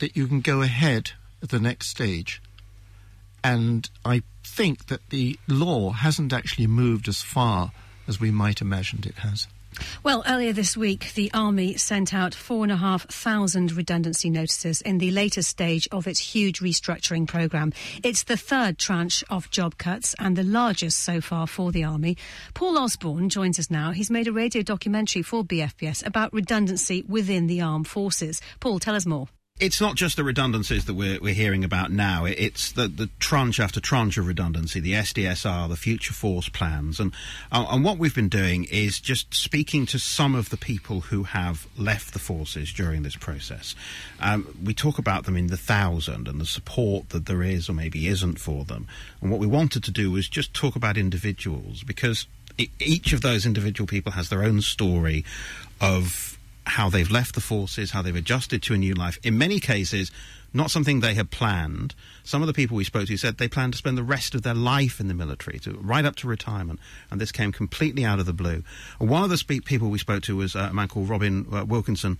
that 0.00 0.16
you 0.16 0.26
can 0.26 0.40
go 0.40 0.62
ahead 0.62 1.12
at 1.42 1.50
the 1.50 1.60
next 1.60 1.88
stage. 1.88 2.42
And 3.44 3.88
I 4.04 4.22
think 4.44 4.86
that 4.86 5.00
the 5.10 5.38
law 5.48 5.90
hasn't 5.90 6.32
actually 6.32 6.66
moved 6.66 7.08
as 7.08 7.22
far 7.22 7.72
as 8.06 8.20
we 8.20 8.30
might 8.30 8.60
imagined 8.60 9.06
it 9.06 9.16
has. 9.18 9.46
Well, 10.02 10.22
earlier 10.26 10.52
this 10.52 10.76
week, 10.76 11.12
the 11.14 11.30
Army 11.32 11.76
sent 11.76 12.12
out 12.12 12.34
4,500 12.34 13.72
redundancy 13.72 14.30
notices 14.30 14.80
in 14.80 14.98
the 14.98 15.10
latest 15.10 15.48
stage 15.48 15.88
of 15.92 16.06
its 16.06 16.18
huge 16.34 16.60
restructuring 16.60 17.26
programme. 17.26 17.72
It's 18.02 18.24
the 18.24 18.36
third 18.36 18.78
tranche 18.78 19.22
of 19.30 19.50
job 19.50 19.78
cuts 19.78 20.14
and 20.18 20.36
the 20.36 20.42
largest 20.42 20.98
so 21.00 21.20
far 21.20 21.46
for 21.46 21.72
the 21.72 21.84
Army. 21.84 22.16
Paul 22.54 22.78
Osborne 22.78 23.28
joins 23.28 23.58
us 23.58 23.70
now. 23.70 23.92
He's 23.92 24.10
made 24.10 24.28
a 24.28 24.32
radio 24.32 24.62
documentary 24.62 25.22
for 25.22 25.44
BFBS 25.44 26.06
about 26.06 26.32
redundancy 26.32 27.04
within 27.08 27.46
the 27.46 27.60
armed 27.60 27.86
forces. 27.86 28.40
Paul, 28.60 28.78
tell 28.78 28.94
us 28.94 29.06
more 29.06 29.28
it's 29.60 29.80
not 29.80 29.94
just 29.94 30.16
the 30.16 30.24
redundancies 30.24 30.86
that 30.86 30.94
we're, 30.94 31.20
we're 31.20 31.34
hearing 31.34 31.62
about 31.62 31.92
now. 31.92 32.24
It's 32.24 32.72
the, 32.72 32.88
the 32.88 33.08
tranche 33.20 33.60
after 33.60 33.80
tranche 33.80 34.18
of 34.18 34.26
redundancy, 34.26 34.80
the 34.80 34.94
SDSR, 34.94 35.68
the 35.68 35.76
future 35.76 36.12
force 36.12 36.48
plans. 36.48 36.98
And, 36.98 37.12
uh, 37.52 37.66
and 37.70 37.84
what 37.84 37.96
we've 37.96 38.14
been 38.14 38.28
doing 38.28 38.64
is 38.64 38.98
just 38.98 39.32
speaking 39.32 39.86
to 39.86 40.00
some 40.00 40.34
of 40.34 40.50
the 40.50 40.56
people 40.56 41.02
who 41.02 41.22
have 41.22 41.68
left 41.78 42.12
the 42.12 42.18
forces 42.18 42.72
during 42.72 43.04
this 43.04 43.14
process. 43.14 43.76
Um, 44.18 44.56
we 44.64 44.74
talk 44.74 44.98
about 44.98 45.26
them 45.26 45.36
in 45.36 45.46
the 45.46 45.56
thousand 45.56 46.26
and 46.26 46.40
the 46.40 46.46
support 46.46 47.10
that 47.10 47.26
there 47.26 47.44
is 47.44 47.68
or 47.68 47.72
maybe 47.72 48.08
isn't 48.08 48.40
for 48.40 48.64
them. 48.64 48.88
And 49.20 49.30
what 49.30 49.38
we 49.38 49.46
wanted 49.46 49.84
to 49.84 49.92
do 49.92 50.10
was 50.10 50.28
just 50.28 50.52
talk 50.54 50.74
about 50.74 50.96
individuals 50.96 51.84
because 51.84 52.26
each 52.80 53.12
of 53.12 53.20
those 53.20 53.46
individual 53.46 53.86
people 53.86 54.12
has 54.12 54.28
their 54.28 54.42
own 54.42 54.60
story 54.60 55.24
of 55.80 56.31
how 56.66 56.88
they've 56.88 57.10
left 57.10 57.34
the 57.34 57.40
forces, 57.40 57.90
how 57.90 58.02
they've 58.02 58.14
adjusted 58.14 58.62
to 58.62 58.74
a 58.74 58.78
new 58.78 58.94
life. 58.94 59.18
In 59.22 59.36
many 59.36 59.58
cases, 59.60 60.10
not 60.54 60.70
something 60.70 61.00
they 61.00 61.14
had 61.14 61.30
planned. 61.30 61.94
Some 62.24 62.42
of 62.42 62.46
the 62.46 62.52
people 62.52 62.76
we 62.76 62.84
spoke 62.84 63.06
to 63.06 63.16
said 63.16 63.38
they 63.38 63.48
planned 63.48 63.72
to 63.72 63.78
spend 63.78 63.96
the 63.96 64.02
rest 64.02 64.34
of 64.34 64.42
their 64.42 64.54
life 64.54 65.00
in 65.00 65.08
the 65.08 65.14
military, 65.14 65.58
to, 65.60 65.72
right 65.72 66.04
up 66.04 66.16
to 66.16 66.28
retirement, 66.28 66.78
and 67.10 67.20
this 67.20 67.32
came 67.32 67.52
completely 67.52 68.04
out 68.04 68.20
of 68.20 68.26
the 68.26 68.32
blue. 68.32 68.62
One 68.98 69.24
of 69.24 69.30
the 69.30 69.38
spe- 69.38 69.64
people 69.64 69.88
we 69.88 69.98
spoke 69.98 70.22
to 70.24 70.36
was 70.36 70.54
uh, 70.54 70.68
a 70.70 70.74
man 70.74 70.88
called 70.88 71.08
Robin 71.08 71.46
uh, 71.52 71.64
Wilkinson, 71.64 72.18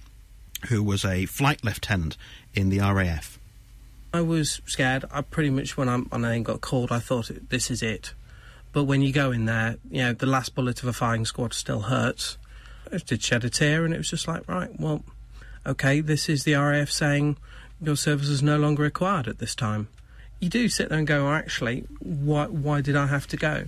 who 0.69 0.83
was 0.83 1.05
a 1.05 1.27
flight 1.27 1.65
lieutenant 1.65 2.17
in 2.55 2.69
the 2.69 2.79
RAF. 2.79 3.39
I 4.15 4.21
was 4.21 4.61
scared. 4.67 5.05
I 5.11 5.23
pretty 5.23 5.51
much, 5.51 5.77
when, 5.77 5.89
I'm, 5.89 6.05
when 6.07 6.25
I 6.25 6.39
got 6.41 6.61
called, 6.61 6.93
I 6.93 6.99
thought, 6.99 7.31
this 7.49 7.71
is 7.71 7.83
it. 7.83 8.15
But 8.73 8.85
when 8.85 9.03
you 9.03 9.13
go 9.13 9.33
in 9.33 9.45
there, 9.45 9.77
you 9.91 10.03
know, 10.03 10.13
the 10.13 10.27
last 10.27 10.55
bullet 10.55 10.83
of 10.83 10.89
a 10.89 10.93
firing 10.93 11.25
squad 11.25 11.53
still 11.53 11.81
hurts 11.81 12.39
did 12.99 13.23
shed 13.23 13.45
a 13.45 13.51
tear, 13.51 13.85
and 13.85 13.95
it 13.95 13.99
was 13.99 14.11
just 14.11 14.29
like, 14.29 14.47
right, 14.49 14.71
well, 14.79 15.03
okay, 15.67 16.01
this 16.01 16.29
is 16.29 16.45
the 16.45 16.55
RAF 16.55 16.91
saying 16.91 17.37
your 17.81 17.97
service 17.97 18.29
is 18.29 18.43
no 18.43 18.59
longer 18.59 18.83
required 18.83 19.29
at 19.29 19.39
this 19.39 19.55
time. 19.55 19.89
You 20.41 20.49
do 20.49 20.69
sit 20.69 20.89
there 20.89 20.99
and 20.99 21.07
go, 21.07 21.29
actually, 21.29 21.87
why, 22.01 22.47
why 22.47 22.81
did 22.81 22.97
I 22.97 23.07
have 23.07 23.27
to 23.29 23.37
go? 23.37 23.65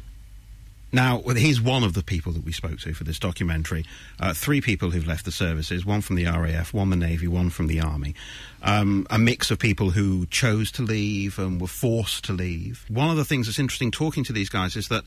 Now, 0.94 1.22
he's 1.22 1.60
one 1.60 1.82
of 1.82 1.94
the 1.94 2.04
people 2.04 2.30
that 2.34 2.44
we 2.44 2.52
spoke 2.52 2.78
to 2.80 2.94
for 2.94 3.02
this 3.02 3.18
documentary. 3.18 3.84
Uh, 4.20 4.32
three 4.32 4.60
people 4.60 4.92
who've 4.92 5.06
left 5.06 5.24
the 5.24 5.32
services 5.32 5.84
one 5.84 6.02
from 6.02 6.14
the 6.14 6.26
RAF, 6.26 6.72
one 6.72 6.90
the 6.90 6.96
Navy, 6.96 7.26
one 7.26 7.50
from 7.50 7.66
the 7.66 7.80
Army. 7.80 8.14
Um, 8.62 9.04
a 9.10 9.18
mix 9.18 9.50
of 9.50 9.58
people 9.58 9.90
who 9.90 10.26
chose 10.26 10.70
to 10.72 10.82
leave 10.82 11.36
and 11.36 11.60
were 11.60 11.66
forced 11.66 12.24
to 12.26 12.32
leave. 12.32 12.84
One 12.88 13.10
of 13.10 13.16
the 13.16 13.24
things 13.24 13.46
that's 13.46 13.58
interesting 13.58 13.90
talking 13.90 14.22
to 14.22 14.32
these 14.32 14.48
guys 14.48 14.76
is 14.76 14.86
that 14.86 15.02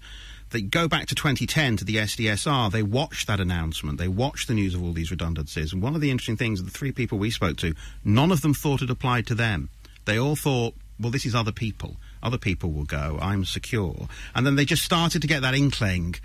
they 0.52 0.62
go 0.62 0.88
back 0.88 1.08
to 1.08 1.16
2010 1.16 1.78
to 1.78 1.86
the 1.86 1.98
SDSR. 1.98 2.72
They 2.72 2.84
watched 2.84 3.28
that 3.28 3.40
announcement. 3.40 3.98
They 3.98 4.08
watched 4.08 4.48
the 4.48 4.54
news 4.54 4.74
of 4.74 4.84
all 4.84 4.94
these 4.94 5.12
redundancies. 5.12 5.74
And 5.74 5.82
one 5.82 5.96
of 5.96 6.02
the 6.02 6.12
interesting 6.12 6.38
things, 6.38 6.64
the 6.64 6.70
three 6.70 6.92
people 6.92 7.18
we 7.18 7.32
spoke 7.32 7.58
to, 7.58 7.74
none 8.04 8.32
of 8.32 8.42
them 8.42 8.54
thought 8.54 8.82
it 8.82 8.90
applied 8.90 9.28
to 9.28 9.36
them. 9.36 9.70
They 10.06 10.18
all 10.18 10.36
thought, 10.36 10.74
well, 11.00 11.12
this 11.12 11.26
is 11.26 11.36
other 11.36 11.52
people. 11.52 11.98
Other 12.24 12.38
people 12.38 12.72
will 12.72 12.86
go. 12.86 13.20
I'm 13.22 13.46
secure. 13.46 14.08
And 14.34 14.46
then 14.46 14.56
they 14.56 14.66
just 14.66 14.84
started 14.84 15.22
to 15.22 15.28
get 15.28 15.42
that 15.42 15.54
inkling. 15.54 16.16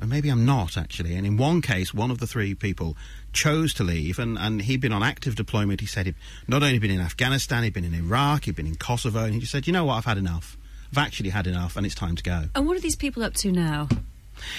And 0.00 0.10
maybe 0.10 0.28
I'm 0.28 0.44
not 0.44 0.76
actually. 0.76 1.14
And 1.14 1.26
in 1.26 1.36
one 1.36 1.62
case, 1.62 1.94
one 1.94 2.10
of 2.10 2.18
the 2.18 2.26
three 2.26 2.54
people 2.54 2.96
chose 3.32 3.74
to 3.74 3.84
leave, 3.84 4.18
and, 4.18 4.38
and 4.38 4.62
he'd 4.62 4.80
been 4.80 4.92
on 4.92 5.02
active 5.02 5.34
deployment. 5.34 5.80
He 5.80 5.86
said 5.86 6.06
he'd 6.06 6.14
not 6.46 6.62
only 6.62 6.78
been 6.78 6.90
in 6.90 7.00
Afghanistan, 7.00 7.64
he'd 7.64 7.74
been 7.74 7.84
in 7.84 7.94
Iraq, 7.94 8.44
he'd 8.44 8.56
been 8.56 8.66
in 8.66 8.76
Kosovo, 8.76 9.24
and 9.24 9.34
he 9.34 9.40
just 9.40 9.52
said, 9.52 9.66
you 9.66 9.72
know 9.72 9.84
what, 9.84 9.94
I've 9.94 10.04
had 10.04 10.18
enough. 10.18 10.56
I've 10.92 10.98
actually 10.98 11.30
had 11.30 11.46
enough 11.46 11.76
and 11.76 11.84
it's 11.84 11.94
time 11.94 12.16
to 12.16 12.22
go. 12.22 12.44
And 12.54 12.66
what 12.66 12.76
are 12.76 12.80
these 12.80 12.96
people 12.96 13.22
up 13.22 13.34
to 13.34 13.52
now? 13.52 13.88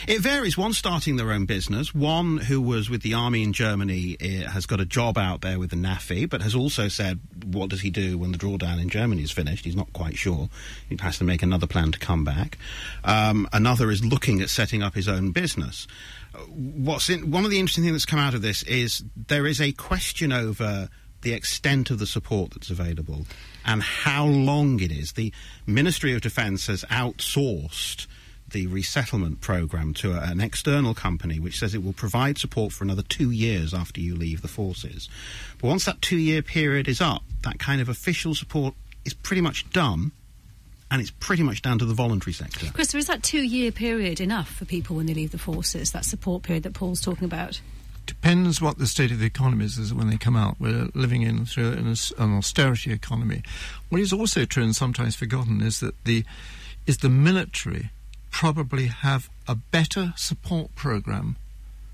It 0.07 0.19
varies. 0.21 0.57
One 0.57 0.73
starting 0.73 1.15
their 1.15 1.31
own 1.31 1.45
business, 1.45 1.93
one 1.93 2.37
who 2.37 2.61
was 2.61 2.89
with 2.89 3.01
the 3.01 3.13
army 3.13 3.43
in 3.43 3.53
Germany 3.53 4.17
uh, 4.21 4.49
has 4.49 4.65
got 4.65 4.79
a 4.79 4.85
job 4.85 5.17
out 5.17 5.41
there 5.41 5.59
with 5.59 5.69
the 5.69 5.75
NAAFI, 5.75 6.29
but 6.29 6.41
has 6.41 6.55
also 6.55 6.87
said, 6.87 7.19
what 7.45 7.69
does 7.69 7.81
he 7.81 7.89
do 7.89 8.17
when 8.17 8.31
the 8.31 8.37
drawdown 8.37 8.81
in 8.81 8.89
Germany 8.89 9.23
is 9.23 9.31
finished? 9.31 9.65
He's 9.65 9.75
not 9.75 9.91
quite 9.93 10.17
sure. 10.17 10.49
He 10.89 10.97
has 10.99 11.17
to 11.19 11.23
make 11.23 11.43
another 11.43 11.67
plan 11.67 11.91
to 11.91 11.99
come 11.99 12.23
back. 12.23 12.57
Um, 13.03 13.47
another 13.53 13.89
is 13.89 14.03
looking 14.03 14.41
at 14.41 14.49
setting 14.49 14.83
up 14.83 14.95
his 14.95 15.07
own 15.07 15.31
business. 15.31 15.87
What's 16.49 17.09
in, 17.09 17.31
one 17.31 17.45
of 17.45 17.51
the 17.51 17.59
interesting 17.59 17.83
things 17.83 17.93
that's 17.93 18.05
come 18.05 18.19
out 18.19 18.33
of 18.33 18.41
this 18.41 18.63
is 18.63 19.03
there 19.27 19.47
is 19.47 19.59
a 19.61 19.71
question 19.71 20.31
over 20.31 20.89
the 21.21 21.33
extent 21.33 21.89
of 21.89 21.99
the 21.99 22.05
support 22.05 22.51
that's 22.51 22.69
available 22.69 23.25
and 23.65 23.81
how 23.83 24.25
long 24.25 24.79
it 24.79 24.91
is. 24.91 25.13
The 25.13 25.33
Ministry 25.65 26.13
of 26.13 26.21
Defence 26.21 26.67
has 26.67 26.83
outsourced 26.85 28.07
the 28.51 28.67
resettlement 28.67 29.41
program 29.41 29.93
to 29.93 30.13
a, 30.13 30.21
an 30.21 30.41
external 30.41 30.93
company 30.93 31.39
which 31.39 31.59
says 31.59 31.75
it 31.75 31.83
will 31.83 31.93
provide 31.93 32.37
support 32.37 32.73
for 32.73 32.83
another 32.83 33.03
two 33.03 33.31
years 33.31 33.73
after 33.73 34.01
you 34.01 34.15
leave 34.15 34.41
the 34.41 34.47
forces. 34.47 35.09
But 35.61 35.67
once 35.67 35.85
that 35.85 36.01
two 36.01 36.17
year 36.17 36.41
period 36.41 36.87
is 36.87 37.01
up, 37.01 37.23
that 37.43 37.59
kind 37.59 37.81
of 37.81 37.89
official 37.89 38.33
support 38.35 38.73
is 39.05 39.13
pretty 39.13 39.41
much 39.41 39.69
done. 39.71 40.11
And 40.91 40.99
it's 40.99 41.11
pretty 41.11 41.43
much 41.43 41.61
down 41.61 41.77
to 41.79 41.85
the 41.85 41.93
voluntary 41.93 42.33
sector. 42.33 42.65
Chris, 42.73 42.95
is 42.95 43.05
that 43.05 43.21
two 43.21 43.43
year 43.43 43.71
period 43.71 44.19
enough 44.19 44.49
for 44.49 44.65
people 44.65 44.95
when 44.95 45.05
they 45.05 45.13
leave 45.13 45.29
the 45.29 45.37
forces, 45.37 45.91
that 45.91 46.03
support 46.03 46.41
period 46.41 46.63
that 46.63 46.73
Paul's 46.73 46.99
talking 46.99 47.25
about? 47.25 47.61
Depends 48.09 48.59
what 48.59 48.79
the 48.79 48.87
state 48.87 49.11
of 49.11 49.19
the 49.19 49.27
economy 49.27 49.65
is 49.65 49.93
when 49.93 50.09
they 50.09 50.17
come 50.17 50.35
out. 50.35 50.55
We're 50.59 50.89
living 50.95 51.21
in 51.21 51.45
through 51.45 51.73
an, 51.73 51.95
an 52.17 52.37
austerity 52.37 52.91
economy. 52.91 53.43
What 53.89 54.01
is 54.01 54.11
also 54.11 54.45
true 54.45 54.63
and 54.63 54.75
sometimes 54.75 55.15
forgotten 55.15 55.61
is 55.61 55.79
that 55.81 55.93
the 56.05 56.25
is 56.87 56.97
the 56.97 57.09
military 57.09 57.91
probably 58.31 58.87
have 58.87 59.29
a 59.47 59.53
better 59.53 60.13
support 60.17 60.73
program 60.75 61.35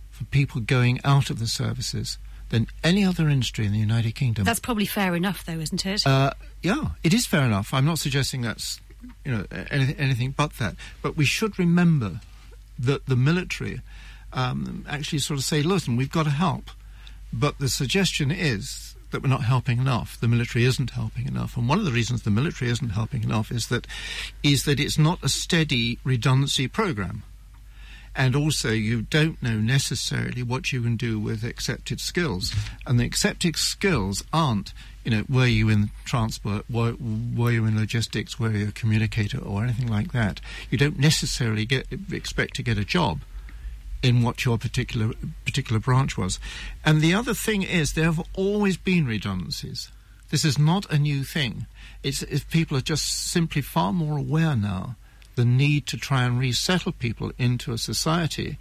for 0.10 0.23
people 0.25 0.62
going 0.62 1.01
out 1.04 1.30
of 1.30 1.39
the 1.39 1.47
services 1.47 2.17
than 2.47 2.67
any 2.82 3.04
other 3.04 3.28
industry 3.28 3.65
in 3.65 3.73
the 3.73 3.80
United 3.80 4.15
Kingdom. 4.15 4.45
That's 4.45 4.62
probably 4.62 4.86
fair 4.86 5.15
enough, 5.15 5.45
though, 5.45 5.60
isn't 5.60 5.86
it? 5.86 6.08
Uh, 6.08 6.32
yeah, 6.63 6.91
it 7.04 7.13
is 7.13 7.25
fair 7.25 7.43
enough. 7.43 7.73
I'm 7.73 7.86
not 7.86 7.99
suggesting 7.99 8.41
that's 8.41 8.80
you 9.25 9.32
know 9.34 9.45
anything, 9.69 9.97
anything 9.97 10.32
but 10.32 10.54
that. 10.60 10.75
But 11.01 11.17
we 11.17 11.25
should 11.25 11.60
remember 11.60 12.21
that 12.80 13.06
the 13.06 13.17
military 13.17 13.82
um, 14.36 14.86
actually 14.88 15.19
sort 15.19 15.39
of 15.39 15.43
say, 15.43 15.63
"Listen, 15.63 15.95
we've 15.95 16.12
got 16.12 16.24
to 16.24 16.30
help," 16.30 16.69
but 17.34 17.58
the 17.58 17.69
suggestion 17.69 18.32
is 18.32 18.95
that 19.12 19.24
we're 19.24 19.30
not 19.30 19.43
helping 19.43 19.80
enough. 19.80 20.19
The 20.19 20.28
military 20.28 20.65
isn't 20.65 20.91
helping 20.91 21.26
enough, 21.26 21.58
and 21.58 21.67
one 21.67 21.80
of 21.80 21.86
the 21.86 21.91
reasons 21.91 22.21
the 22.21 22.30
military 22.30 22.69
isn't 22.69 22.89
helping 22.89 23.24
enough 23.24 23.52
is 23.52 23.67
that 23.69 23.88
is 24.43 24.65
that 24.65 24.80
it's 24.80 25.00
not 25.00 25.24
a 25.24 25.30
steady 25.30 26.00
redundancy 26.04 26.67
program. 26.67 27.24
And 28.17 28.34
also, 28.34 28.71
you 28.71 29.02
don't 29.02 29.41
know 29.43 29.58
necessarily 29.58 30.41
what 30.41 30.71
you 30.71 30.82
can 30.82 30.95
do 30.95 31.19
with 31.19 31.43
accepted 31.43 32.00
skills. 32.00 32.56
And 32.88 32.98
the 32.98 33.04
accepted 33.04 33.58
skills 33.58 34.24
aren't, 34.32 34.74
you 35.04 35.12
know, 35.12 35.26
were 35.28 35.48
you 35.48 35.67
in 35.67 35.91
transport, 36.06 36.63
were, 36.69 36.95
were 36.95 37.52
you 37.52 37.65
in 37.65 37.78
logistics, 37.78 38.39
were 38.39 38.52
you 38.52 38.69
a 38.69 38.71
communicator, 38.71 39.39
or 39.39 39.63
anything 39.63 39.88
like 39.88 40.13
that. 40.13 40.39
You 40.71 40.78
don't 40.78 40.98
necessarily 40.98 41.65
get, 41.65 41.88
expect 42.10 42.56
to 42.56 42.63
get 42.63 42.78
a 42.78 42.86
job 42.86 43.19
in 44.06 44.22
what 44.22 44.46
your 44.46 44.58
particular 44.58 45.13
particular 45.46 45.80
branch 45.80 46.18
was. 46.18 46.39
And 46.86 47.02
the 47.02 47.13
other 47.13 47.34
thing 47.34 47.63
is 47.63 47.94
there 47.94 48.06
have 48.06 48.22
always 48.36 48.78
been 48.78 49.06
redundancies. 49.08 49.91
This 50.30 50.46
is 50.46 50.60
not 50.60 50.91
a 50.91 51.00
new 51.00 51.24
thing. 51.24 51.65
It's 52.04 52.22
if 52.24 52.50
people 52.50 52.78
are 52.78 52.82
just 52.82 53.06
simply 53.32 53.62
far 53.62 53.91
more 53.91 54.18
aware 54.18 54.56
now 54.56 54.96
the 55.36 55.46
need 55.46 55.86
to 55.88 55.98
try 55.98 56.24
and 56.24 56.39
resettle 56.39 56.94
people 56.94 57.32
into 57.38 57.74
a 57.74 57.78
society 57.78 58.58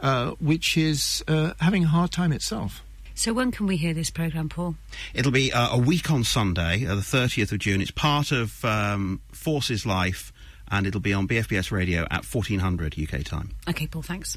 uh, 0.00 0.32
which 0.40 0.76
is 0.76 1.24
uh, 1.28 1.52
having 1.60 1.84
a 1.84 1.88
hard 1.88 2.10
time 2.10 2.32
itself. 2.32 2.82
So 3.14 3.32
when 3.32 3.52
can 3.52 3.66
we 3.66 3.76
hear 3.76 3.92
this 3.92 4.10
programme, 4.10 4.48
Paul? 4.48 4.76
It'll 5.14 5.32
be 5.32 5.52
uh, 5.52 5.76
a 5.76 5.78
week 5.78 6.10
on 6.10 6.24
Sunday, 6.24 6.86
uh, 6.86 6.94
the 6.94 7.02
30th 7.02 7.52
of 7.52 7.58
June. 7.58 7.80
It's 7.82 7.90
part 7.90 8.32
of 8.32 8.64
um, 8.64 9.20
Forces 9.30 9.84
Life 9.84 10.32
and 10.70 10.86
it'll 10.86 11.00
be 11.00 11.12
on 11.12 11.26
BFBS 11.28 11.70
radio 11.72 12.06
at 12.10 12.24
1400 12.24 12.96
UK 12.98 13.24
time. 13.24 13.50
Okay, 13.68 13.86
Paul, 13.86 14.02
thanks. 14.02 14.34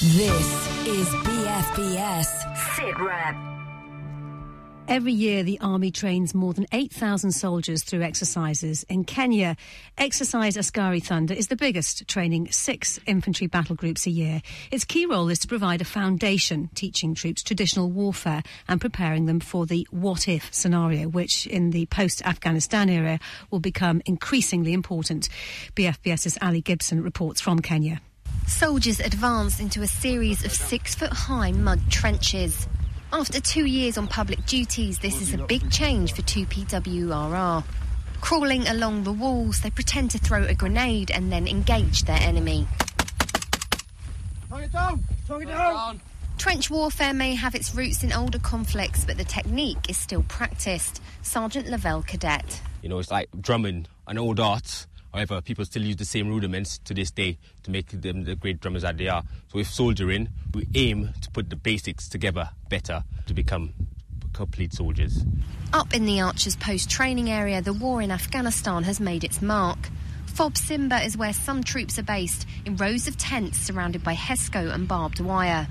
This 0.00 0.86
is 0.86 1.08
BFBS 1.08 2.54
SITREP. 2.76 3.69
Every 4.90 5.12
year, 5.12 5.44
the 5.44 5.60
Army 5.60 5.92
trains 5.92 6.34
more 6.34 6.52
than 6.52 6.66
8,000 6.72 7.30
soldiers 7.30 7.84
through 7.84 8.02
exercises. 8.02 8.82
In 8.88 9.04
Kenya, 9.04 9.56
Exercise 9.96 10.56
Askari 10.56 10.98
Thunder 10.98 11.32
is 11.32 11.46
the 11.46 11.54
biggest, 11.54 12.08
training 12.08 12.50
six 12.50 12.98
infantry 13.06 13.46
battle 13.46 13.76
groups 13.76 14.08
a 14.08 14.10
year. 14.10 14.42
Its 14.72 14.84
key 14.84 15.06
role 15.06 15.28
is 15.28 15.38
to 15.38 15.46
provide 15.46 15.80
a 15.80 15.84
foundation, 15.84 16.70
teaching 16.74 17.14
troops 17.14 17.44
traditional 17.44 17.88
warfare 17.88 18.42
and 18.66 18.80
preparing 18.80 19.26
them 19.26 19.38
for 19.38 19.64
the 19.64 19.86
what 19.92 20.26
if 20.26 20.52
scenario, 20.52 21.06
which 21.06 21.46
in 21.46 21.70
the 21.70 21.86
post 21.86 22.20
Afghanistan 22.26 22.88
era 22.88 23.20
will 23.52 23.60
become 23.60 24.02
increasingly 24.06 24.72
important. 24.72 25.28
BFBS's 25.76 26.36
Ali 26.42 26.62
Gibson 26.62 27.00
reports 27.00 27.40
from 27.40 27.60
Kenya. 27.60 28.00
Soldiers 28.48 28.98
advance 28.98 29.60
into 29.60 29.82
a 29.82 29.86
series 29.86 30.44
of 30.44 30.50
six 30.50 30.96
foot 30.96 31.12
high 31.12 31.52
mud 31.52 31.78
trenches. 31.90 32.66
After 33.12 33.40
two 33.40 33.64
years 33.66 33.98
on 33.98 34.06
public 34.06 34.46
duties, 34.46 35.00
this 35.00 35.20
is 35.20 35.34
a 35.34 35.38
big 35.38 35.68
change 35.68 36.12
for 36.12 36.22
2PWRR. 36.22 37.64
Crawling 38.20 38.68
along 38.68 39.02
the 39.02 39.12
walls, 39.12 39.62
they 39.62 39.70
pretend 39.70 40.12
to 40.12 40.18
throw 40.18 40.44
a 40.44 40.54
grenade 40.54 41.10
and 41.10 41.32
then 41.32 41.48
engage 41.48 42.04
their 42.04 42.20
enemy. 42.20 42.68
Target 44.48 44.72
down! 44.72 45.04
Target 45.26 45.48
down! 45.48 46.00
Trench 46.38 46.70
warfare 46.70 47.12
may 47.12 47.34
have 47.34 47.56
its 47.56 47.74
roots 47.74 48.04
in 48.04 48.12
older 48.12 48.38
conflicts, 48.38 49.04
but 49.04 49.18
the 49.18 49.24
technique 49.24 49.90
is 49.90 49.96
still 49.96 50.22
practiced. 50.28 51.02
Sergeant 51.22 51.66
Lavelle 51.66 52.02
Cadet. 52.02 52.62
You 52.80 52.90
know, 52.90 53.00
it's 53.00 53.10
like 53.10 53.28
drumming 53.40 53.88
an 54.06 54.18
old 54.18 54.38
art 54.38 54.86
However, 55.12 55.40
people 55.40 55.64
still 55.64 55.82
use 55.82 55.96
the 55.96 56.04
same 56.04 56.28
rudiments 56.28 56.78
to 56.78 56.94
this 56.94 57.10
day 57.10 57.38
to 57.64 57.70
make 57.70 57.88
them 57.88 58.24
the 58.24 58.36
great 58.36 58.60
drummers 58.60 58.82
that 58.82 58.96
they 58.96 59.08
are. 59.08 59.22
So 59.48 59.58
with 59.58 59.66
soldiering, 59.66 60.28
we 60.54 60.68
aim 60.74 61.10
to 61.20 61.30
put 61.30 61.50
the 61.50 61.56
basics 61.56 62.08
together 62.08 62.50
better 62.68 63.02
to 63.26 63.34
become 63.34 63.74
complete 64.32 64.72
soldiers. 64.72 65.24
Up 65.72 65.92
in 65.94 66.04
the 66.04 66.20
Archers 66.20 66.56
Post 66.56 66.88
training 66.90 67.30
area, 67.30 67.60
the 67.60 67.72
war 67.72 68.00
in 68.00 68.10
Afghanistan 68.10 68.84
has 68.84 69.00
made 69.00 69.24
its 69.24 69.42
mark. 69.42 69.90
Fob 70.26 70.56
Simba 70.56 71.02
is 71.02 71.16
where 71.16 71.32
some 71.32 71.64
troops 71.64 71.98
are 71.98 72.04
based, 72.04 72.46
in 72.64 72.76
rows 72.76 73.08
of 73.08 73.18
tents 73.18 73.58
surrounded 73.58 74.04
by 74.04 74.14
HESCO 74.14 74.72
and 74.72 74.86
barbed 74.86 75.20
wire. 75.20 75.66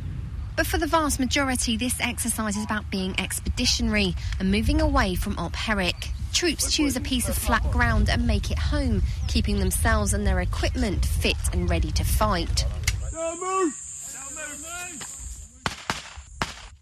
But 0.58 0.67
for 0.67 0.78
the 0.78 0.88
vast 0.88 1.19
majority, 1.19 1.78
this 1.78 1.99
exercise 2.02 2.58
is 2.58 2.65
about 2.65 2.91
being 2.91 3.17
expeditionary 3.17 4.15
and 4.39 4.52
moving 4.52 4.82
away 4.82 5.15
from 5.15 5.39
Op 5.39 5.56
Herrick. 5.56 6.10
Troops 6.34 6.72
choose 6.72 6.96
a 6.96 7.02
piece 7.02 7.28
of 7.28 7.36
flat 7.36 7.63
ground 7.72 8.10
and 8.10 8.26
make 8.26 8.52
it 8.52 8.60
home, 8.60 9.02
keeping 9.28 9.60
themselves 9.60 10.13
and 10.13 10.26
their 10.26 10.39
equipment 10.39 11.06
fit 11.06 11.38
and 11.54 11.70
ready 11.70 11.92
to 11.92 12.04
fight. 12.04 12.65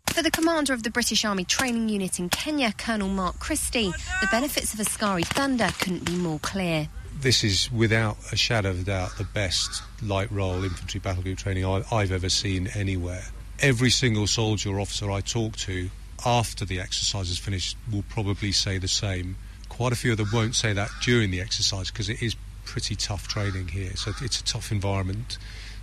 For 0.07 0.23
the 0.23 0.31
commander 0.31 0.73
of 0.73 0.83
the 0.83 0.89
British 0.89 1.23
Army 1.25 1.43
Training 1.43 1.89
Unit 1.89 2.19
in 2.19 2.29
Kenya, 2.29 2.73
Colonel 2.77 3.07
Mark 3.07 3.39
Christie, 3.39 3.91
the 4.21 4.27
benefits 4.31 4.73
of 4.73 4.79
Askari 4.79 5.23
Thunder 5.23 5.69
couldn't 5.79 6.05
be 6.05 6.15
more 6.15 6.39
clear. 6.39 6.89
This 7.19 7.43
is 7.43 7.71
without 7.71 8.17
a 8.31 8.35
shadow 8.35 8.69
of 8.71 8.81
a 8.81 8.83
doubt 8.83 9.17
the 9.17 9.23
best 9.23 9.83
light 10.03 10.31
role 10.31 10.63
infantry 10.63 10.99
battle 10.99 11.23
group 11.23 11.37
training 11.37 11.65
I've 11.65 12.11
ever 12.11 12.29
seen 12.29 12.67
anywhere. 12.75 13.25
Every 13.59 13.89
single 13.89 14.27
soldier 14.27 14.69
or 14.69 14.79
officer 14.79 15.09
I 15.09 15.21
talk 15.21 15.55
to 15.57 15.89
after 16.25 16.65
the 16.65 16.79
exercise 16.79 17.29
is 17.29 17.37
finished 17.37 17.77
will 17.91 18.03
probably 18.09 18.51
say 18.51 18.77
the 18.77 18.87
same. 18.87 19.37
Quite 19.69 19.93
a 19.93 19.95
few 19.95 20.11
of 20.11 20.17
them 20.17 20.29
won't 20.33 20.55
say 20.55 20.73
that 20.73 20.89
during 21.01 21.31
the 21.31 21.41
exercise 21.41 21.91
because 21.91 22.09
it 22.09 22.21
is 22.21 22.35
pretty 22.65 22.95
tough 22.95 23.27
training 23.27 23.69
here. 23.69 23.95
So 23.95 24.11
it's 24.21 24.39
a 24.39 24.43
tough 24.43 24.71
environment 24.71 25.37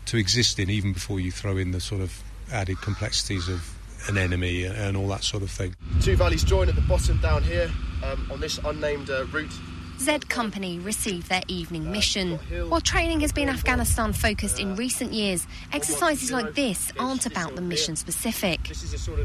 to 0.06 0.16
exist 0.16 0.58
in, 0.58 0.70
even 0.70 0.92
before 0.92 1.20
you 1.20 1.30
throw 1.30 1.56
in 1.56 1.70
the 1.70 1.80
sort 1.80 2.00
of 2.00 2.22
added 2.52 2.80
complexities 2.80 3.48
of 3.48 3.74
an 4.08 4.18
enemy 4.18 4.64
and 4.64 4.96
all 4.96 5.08
that 5.08 5.24
sort 5.24 5.42
of 5.42 5.50
thing. 5.50 5.74
Two 6.02 6.16
valleys 6.16 6.44
join 6.44 6.68
at 6.68 6.74
the 6.74 6.82
bottom 6.82 7.18
down 7.20 7.42
here 7.42 7.70
um, 8.04 8.28
on 8.30 8.40
this 8.40 8.58
unnamed 8.58 9.08
uh, 9.08 9.24
route 9.26 9.52
Z 9.98 10.18
Company 10.28 10.78
received 10.78 11.28
their 11.28 11.42
evening 11.48 11.90
mission. 11.90 12.38
While 12.68 12.80
training 12.80 13.20
has 13.20 13.32
been 13.32 13.48
Afghanistan 13.48 14.12
focused 14.12 14.60
in 14.60 14.76
recent 14.76 15.12
years, 15.12 15.46
exercises 15.72 16.30
like 16.30 16.54
this 16.54 16.92
aren't 16.98 17.26
about 17.26 17.54
the 17.54 17.62
mission 17.62 17.96
specific. 17.96 18.70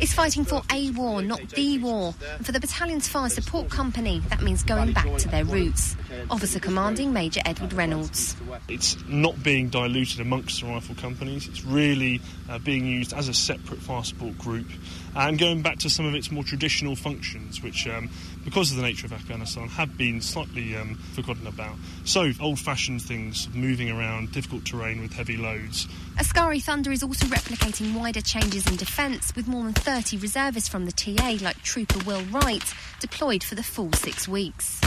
It's 0.01 0.13
fighting 0.13 0.45
for 0.45 0.61
a 0.71 0.91
war, 0.91 1.21
not 1.21 1.41
the 1.49 1.79
war. 1.79 2.13
And 2.37 2.45
for 2.45 2.51
the 2.51 2.59
battalion's 2.59 3.07
fire 3.07 3.29
support 3.29 3.69
company, 3.69 4.19
that 4.29 4.41
means 4.41 4.63
going 4.63 4.93
back 4.93 5.17
to 5.17 5.27
their 5.27 5.45
roots. 5.45 5.95
Officer 6.29 6.59
Commanding 6.59 7.13
Major 7.13 7.41
Edward 7.45 7.73
Reynolds. 7.73 8.35
It's 8.67 8.97
not 9.07 9.41
being 9.43 9.69
diluted 9.69 10.19
amongst 10.19 10.61
the 10.61 10.67
rifle 10.67 10.95
companies, 10.95 11.47
it's 11.47 11.63
really 11.63 12.21
uh, 12.49 12.59
being 12.59 12.85
used 12.85 13.13
as 13.13 13.27
a 13.27 13.33
separate 13.33 13.79
fire 13.81 14.03
support 14.03 14.37
group 14.37 14.67
and 15.15 15.39
going 15.39 15.61
back 15.61 15.79
to 15.79 15.89
some 15.89 16.05
of 16.05 16.15
its 16.15 16.31
more 16.31 16.43
traditional 16.43 16.95
functions, 16.95 17.61
which, 17.61 17.87
um, 17.87 18.09
because 18.45 18.71
of 18.71 18.77
the 18.77 18.83
nature 18.83 19.05
of 19.05 19.13
Afghanistan, 19.13 19.67
have 19.69 19.97
been 19.97 20.21
slightly 20.21 20.75
um, 20.75 20.95
forgotten 21.13 21.47
about. 21.47 21.75
So, 22.05 22.31
old 22.41 22.59
fashioned 22.59 23.01
things, 23.01 23.47
moving 23.53 23.89
around, 23.89 24.31
difficult 24.31 24.65
terrain 24.65 25.01
with 25.01 25.13
heavy 25.13 25.37
loads. 25.37 25.87
Askari 26.17 26.59
Thunder 26.59 26.91
is 26.91 27.03
also 27.03 27.25
replicating 27.27 27.95
wider 27.95 28.21
changes 28.21 28.67
in 28.67 28.75
defence, 28.75 29.35
with 29.35 29.47
more 29.47 29.63
than 29.63 29.73
30 29.73 30.17
reservists 30.17 30.69
from 30.69 30.85
the 30.85 30.91
TA, 30.91 31.37
like 31.41 31.61
Trooper 31.63 32.03
Will 32.05 32.23
Wright, 32.25 32.73
deployed 32.99 33.43
for 33.43 33.55
the 33.55 33.63
full 33.63 33.91
six 33.93 34.27
weeks. 34.27 34.79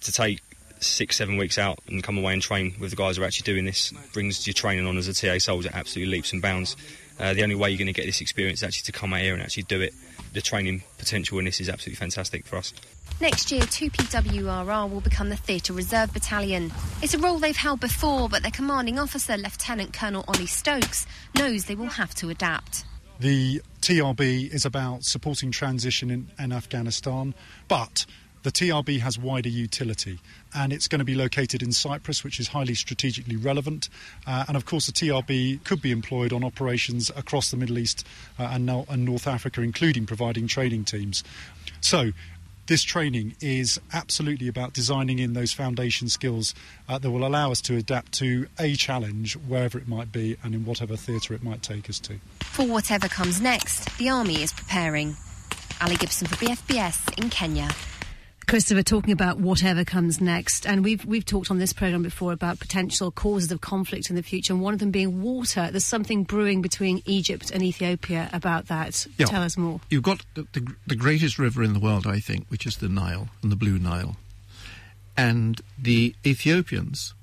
To 0.00 0.12
take 0.12 0.40
six, 0.80 1.16
seven 1.16 1.36
weeks 1.36 1.58
out 1.58 1.78
and 1.88 2.02
come 2.02 2.18
away 2.18 2.32
and 2.32 2.42
train 2.42 2.74
with 2.78 2.90
the 2.90 2.96
guys 2.96 3.16
who 3.16 3.22
are 3.22 3.26
actually 3.26 3.44
doing 3.44 3.64
this 3.64 3.92
brings 4.12 4.46
your 4.46 4.54
training 4.54 4.86
on 4.86 4.96
as 4.96 5.08
a 5.08 5.14
TA 5.14 5.38
soldier 5.38 5.70
absolutely 5.72 6.12
leaps 6.12 6.32
and 6.32 6.42
bounds. 6.42 6.76
Uh, 7.18 7.34
the 7.34 7.42
only 7.42 7.54
way 7.54 7.70
you're 7.70 7.78
going 7.78 7.86
to 7.86 7.92
get 7.92 8.06
this 8.06 8.20
experience 8.20 8.60
is 8.60 8.64
actually 8.64 8.84
to 8.84 8.92
come 8.92 9.12
out 9.12 9.20
here 9.20 9.34
and 9.34 9.42
actually 9.42 9.62
do 9.64 9.80
it. 9.80 9.94
The 10.32 10.42
training 10.42 10.82
potential 10.98 11.38
in 11.38 11.46
this 11.46 11.60
is 11.60 11.68
absolutely 11.68 11.96
fantastic 11.96 12.44
for 12.44 12.56
us. 12.56 12.74
Next 13.20 13.50
year, 13.50 13.62
2PWRR 13.62 14.90
will 14.90 15.00
become 15.00 15.30
the 15.30 15.36
Theatre 15.36 15.72
Reserve 15.72 16.12
Battalion. 16.12 16.70
It's 17.02 17.14
a 17.14 17.18
role 17.18 17.38
they've 17.38 17.56
held 17.56 17.80
before, 17.80 18.28
but 18.28 18.42
their 18.42 18.50
commanding 18.50 18.98
officer, 18.98 19.38
Lieutenant 19.38 19.94
Colonel 19.94 20.24
Ollie 20.28 20.46
Stokes, 20.46 21.06
knows 21.34 21.64
they 21.64 21.74
will 21.74 21.86
have 21.86 22.14
to 22.16 22.28
adapt. 22.28 22.84
The 23.18 23.62
TRB 23.80 24.52
is 24.52 24.66
about 24.66 25.04
supporting 25.04 25.50
transition 25.50 26.10
in, 26.10 26.28
in 26.38 26.52
Afghanistan, 26.52 27.34
but 27.68 28.04
the 28.46 28.52
TRB 28.52 29.00
has 29.00 29.18
wider 29.18 29.48
utility 29.48 30.20
and 30.54 30.72
it's 30.72 30.86
going 30.86 31.00
to 31.00 31.04
be 31.04 31.16
located 31.16 31.64
in 31.64 31.72
Cyprus, 31.72 32.22
which 32.22 32.38
is 32.38 32.46
highly 32.46 32.76
strategically 32.76 33.34
relevant. 33.34 33.88
Uh, 34.24 34.44
and 34.46 34.56
of 34.56 34.64
course, 34.64 34.86
the 34.86 34.92
TRB 34.92 35.64
could 35.64 35.82
be 35.82 35.90
employed 35.90 36.32
on 36.32 36.44
operations 36.44 37.10
across 37.16 37.50
the 37.50 37.56
Middle 37.56 37.76
East 37.76 38.06
uh, 38.38 38.44
and, 38.52 38.70
and 38.70 39.04
North 39.04 39.26
Africa, 39.26 39.62
including 39.62 40.06
providing 40.06 40.46
training 40.46 40.84
teams. 40.84 41.24
So, 41.80 42.12
this 42.66 42.84
training 42.84 43.34
is 43.40 43.80
absolutely 43.92 44.46
about 44.46 44.72
designing 44.72 45.18
in 45.18 45.32
those 45.32 45.52
foundation 45.52 46.08
skills 46.08 46.54
uh, 46.88 46.98
that 46.98 47.10
will 47.10 47.26
allow 47.26 47.50
us 47.50 47.60
to 47.62 47.76
adapt 47.76 48.12
to 48.12 48.46
a 48.60 48.76
challenge 48.76 49.34
wherever 49.34 49.76
it 49.76 49.88
might 49.88 50.12
be 50.12 50.36
and 50.44 50.54
in 50.54 50.64
whatever 50.64 50.96
theatre 50.96 51.34
it 51.34 51.42
might 51.42 51.64
take 51.64 51.90
us 51.90 51.98
to. 51.98 52.20
For 52.42 52.64
whatever 52.64 53.08
comes 53.08 53.40
next, 53.40 53.98
the 53.98 54.08
Army 54.08 54.44
is 54.44 54.52
preparing. 54.52 55.16
Ali 55.80 55.96
Gibson 55.96 56.28
for 56.28 56.36
BFBS 56.36 57.18
in 57.18 57.28
Kenya. 57.28 57.70
Christopher, 58.48 58.84
talking 58.84 59.10
about 59.10 59.40
whatever 59.40 59.84
comes 59.84 60.20
next, 60.20 60.68
and 60.68 60.84
we've 60.84 61.04
we've 61.04 61.24
talked 61.24 61.50
on 61.50 61.58
this 61.58 61.72
program 61.72 62.04
before 62.04 62.30
about 62.30 62.60
potential 62.60 63.10
causes 63.10 63.50
of 63.50 63.60
conflict 63.60 64.08
in 64.08 64.14
the 64.14 64.22
future, 64.22 64.52
and 64.52 64.62
one 64.62 64.72
of 64.72 64.78
them 64.78 64.92
being 64.92 65.20
water. 65.20 65.68
There's 65.68 65.84
something 65.84 66.22
brewing 66.22 66.62
between 66.62 67.02
Egypt 67.06 67.50
and 67.50 67.60
Ethiopia 67.60 68.30
about 68.32 68.68
that. 68.68 69.04
Yeah. 69.18 69.26
Tell 69.26 69.42
us 69.42 69.56
more. 69.56 69.80
You've 69.90 70.04
got 70.04 70.24
the, 70.34 70.46
the, 70.52 70.74
the 70.86 70.94
greatest 70.94 71.40
river 71.40 71.64
in 71.64 71.72
the 71.72 71.80
world, 71.80 72.06
I 72.06 72.20
think, 72.20 72.46
which 72.48 72.66
is 72.66 72.76
the 72.76 72.88
Nile 72.88 73.28
and 73.42 73.50
the 73.50 73.56
Blue 73.56 73.80
Nile, 73.80 74.16
and 75.16 75.60
the 75.76 76.14
Ethiopians 76.24 77.14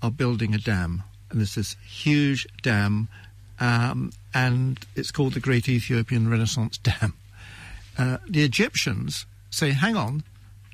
are 0.00 0.10
building 0.10 0.54
a 0.54 0.58
dam, 0.58 1.02
and 1.28 1.40
there's 1.40 1.56
this 1.56 1.76
huge 1.86 2.46
dam, 2.62 3.08
um, 3.60 4.12
and 4.32 4.80
it's 4.96 5.10
called 5.10 5.34
the 5.34 5.40
Great 5.40 5.68
Ethiopian 5.68 6.30
Renaissance 6.30 6.78
Dam. 6.78 7.12
Uh, 7.98 8.16
the 8.26 8.42
Egyptians 8.42 9.26
say, 9.52 9.70
hang 9.70 9.96
on, 9.96 10.24